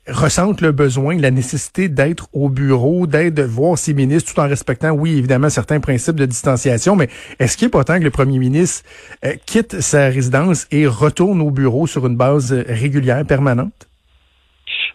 ressentent 0.07 0.61
le 0.61 0.71
besoin, 0.71 1.17
la 1.17 1.31
nécessité 1.31 1.89
d'être 1.89 2.27
au 2.33 2.49
bureau, 2.49 3.07
d'être, 3.07 3.33
de 3.33 3.43
voir 3.43 3.77
ses 3.77 3.93
ministres, 3.93 4.33
tout 4.33 4.39
en 4.39 4.47
respectant, 4.47 4.91
oui, 4.91 5.17
évidemment, 5.17 5.49
certains 5.49 5.79
principes 5.79 6.15
de 6.15 6.25
distanciation, 6.25 6.95
mais 6.95 7.07
est-ce 7.39 7.57
qu'il 7.57 7.67
est 7.67 7.71
pas 7.71 7.83
temps 7.83 7.99
que 7.99 8.03
le 8.03 8.11
premier 8.11 8.39
ministre 8.39 8.87
euh, 9.25 9.33
quitte 9.45 9.81
sa 9.81 10.07
résidence 10.07 10.67
et 10.71 10.87
retourne 10.87 11.41
au 11.41 11.51
bureau 11.51 11.87
sur 11.87 12.05
une 12.07 12.15
base 12.15 12.53
régulière, 12.67 13.25
permanente? 13.27 13.87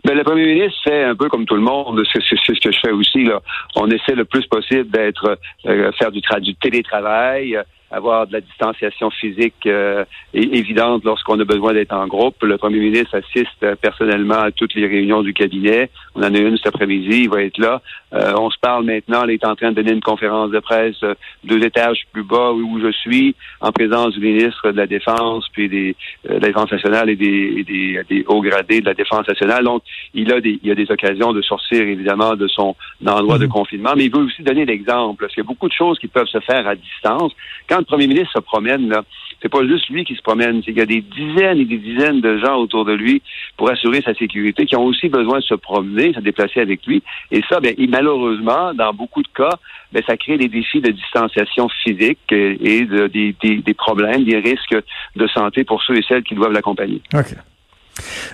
Ben, 0.05 0.17
le 0.17 0.25
premier 0.25 0.47
ministre 0.47 0.81
fait 0.83 1.05
un 1.05 1.15
peu 1.15 1.29
comme 1.29 1.47
tout 1.47 1.55
le 1.55 1.61
monde. 1.63 2.03
C'est 2.13 2.21
ce 2.21 2.61
que 2.61 2.73
je 2.73 2.79
fais 2.85 2.91
aussi. 2.91 3.25
Là. 3.25 3.41
On 3.77 3.89
essaie 3.89 4.15
le 4.15 4.25
plus 4.25 4.45
possible 4.47 4.91
d'être 4.91 5.39
euh, 5.67 5.93
faire 5.93 6.11
du, 6.11 6.21
du 6.41 6.55
télétravail, 6.57 7.57
avoir 7.93 8.27
de 8.27 8.33
la 8.33 8.41
distanciation 8.41 9.11
physique 9.11 9.67
euh, 9.67 10.05
évidente 10.33 11.05
lorsqu'on 11.05 11.39
a 11.39 11.45
besoin 11.45 11.75
d'être 11.75 11.93
en 11.93 12.07
groupe. 12.07 12.43
Le 12.43 12.57
premier 12.57 12.79
ministre 12.79 13.17
assiste 13.17 13.63
euh, 13.63 13.77
personnellement 13.77 14.41
à 14.41 14.51
toutes 14.51 14.75
les 14.75 14.87
réunions 14.87 15.23
du 15.23 15.35
cabinet. 15.35 15.91
On 16.15 16.23
en 16.23 16.35
a 16.35 16.39
une 16.39 16.57
cet 16.57 16.69
après-midi, 16.69 17.25
il 17.25 17.31
va 17.31 17.43
être 17.43 17.59
là. 17.59 17.83
Euh, 18.15 18.33
on 18.37 18.51
se 18.51 18.59
parle 18.61 18.85
maintenant, 18.85 19.25
il 19.25 19.33
est 19.33 19.45
en 19.45 19.55
train 19.55 19.71
de 19.71 19.77
donner 19.77 19.93
une 19.93 20.01
conférence 20.01 20.51
de 20.51 20.59
presse 20.59 20.97
deux 21.45 21.63
étages 21.65 22.03
plus 22.13 22.23
bas 22.23 22.53
où 22.53 22.81
je 22.81 22.93
suis, 22.93 23.35
en 23.61 23.73
présence 23.73 24.15
du 24.15 24.21
ministre 24.21 24.71
de 24.71 24.77
la 24.77 24.87
Défense, 24.87 25.47
puis 25.53 25.69
des, 25.69 25.97
de 26.25 26.35
la 26.35 26.41
Défense 26.41 26.71
nationale 26.71 27.11
et 27.11 27.17
des, 27.17 27.65
des, 27.65 28.01
des, 28.09 28.25
hauts 28.27 28.43
gradés 28.43 28.81
de 28.81 28.87
la 28.87 28.95
Défense 28.95 29.27
nationale. 29.27 29.65
Donc, 29.65 29.83
il 30.15 30.33
a 30.33 30.41
des, 30.41 30.59
il 30.63 30.71
a 30.71 30.75
des 30.75 30.91
occasions 30.91 31.33
de 31.33 31.43
sortir, 31.43 31.83
évidemment, 31.83 32.35
de 32.37 32.49
son 32.49 32.75
endroit 33.07 33.39
de 33.39 33.47
mhm. 33.47 33.53
confinement, 33.53 33.93
mais 33.97 34.05
il 34.05 34.13
veut 34.13 34.25
aussi 34.25 34.43
donner 34.43 34.65
l'exemple. 34.65 35.21
Parce 35.21 35.35
qu'il 35.35 35.43
y 35.43 35.47
a 35.47 35.49
beaucoup 35.49 35.69
de 35.69 35.75
choses 35.75 35.99
qui 35.99 36.09
peuvent 36.09 36.27
se 36.27 36.41
faire 36.41 36.67
à 36.67 36.75
distance. 36.75 37.33
Quand 37.69 37.82
le 37.83 37.87
premier 37.87 38.07
ministre 38.07 38.33
se 38.35 38.41
promène, 38.41 38.89
là, 38.89 39.03
c'est 39.43 39.49
pas 39.49 39.67
juste 39.67 39.89
lui 39.89 40.05
qui 40.05 40.15
se 40.15 40.23
promène, 40.23 40.63
c'est 40.65 40.73
qu'il 40.73 40.79
y 40.79 40.83
a 40.83 40.87
des 40.87 41.01
dizaines 41.01 41.59
et 41.59 41.65
des 41.65 41.79
dizaines 41.79 42.21
de 42.21 42.39
gens 42.39 42.57
autour 42.57 42.85
de 42.85 42.93
lui 42.93 43.23
pour 43.57 43.71
assurer 43.71 44.01
sa 44.03 44.15
sécurité 44.15 44.67
qui 44.67 44.77
ont 44.77 44.85
aussi 44.85 45.09
besoin 45.09 45.39
de 45.41 45.45
se 45.45 45.55
promener, 45.55 46.15
se 46.15 46.21
déplacer 46.21 46.61
avec 46.61 46.87
lui. 46.87 47.03
Et 47.31 47.43
ça, 47.49 47.59
ben, 47.61 47.75
malheureusement, 47.89 48.73
dans 48.73 48.93
beaucoup 48.95 49.23
de 49.23 49.29
cas, 49.35 49.57
ben, 49.93 50.03
ça 50.07 50.17
crée 50.17 50.39
des 50.39 50.49
défis 50.49 50.81
de 50.81 50.93
distanciation 50.93 51.69
physique 51.83 52.21
et 52.31 52.85
de, 52.85 53.09
des, 53.09 53.35
des, 53.43 53.75
problèmes, 53.75 54.25
des 54.25 54.39
risques 54.39 54.77
de 55.17 55.27
santé 55.29 55.65
pour 55.65 55.83
ceux 55.83 55.97
et 55.97 56.05
celles 56.09 56.23
qui 56.23 56.35
doivent 56.35 56.53
l'accompagner. 56.53 57.03
OK. 57.13 57.35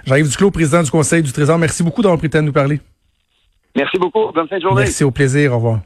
Jean-Yves 0.06 0.30
Duclos, 0.30 0.50
président 0.50 0.82
du 0.82 0.90
Conseil 0.90 1.22
du 1.22 1.32
Trésor, 1.32 1.58
merci 1.58 1.82
beaucoup 1.82 2.02
d'avoir 2.02 2.18
pris 2.18 2.28
le 2.28 2.32
temps 2.32 2.40
de 2.40 2.46
nous 2.46 2.52
parler. 2.52 2.80
Merci 3.74 3.98
beaucoup. 3.98 4.30
Bonne 4.32 4.48
fin 4.48 4.56
de 4.56 4.62
journée. 4.62 4.82
Merci, 4.82 5.04
au 5.04 5.10
plaisir. 5.10 5.52
Au 5.52 5.56
revoir. 5.56 5.80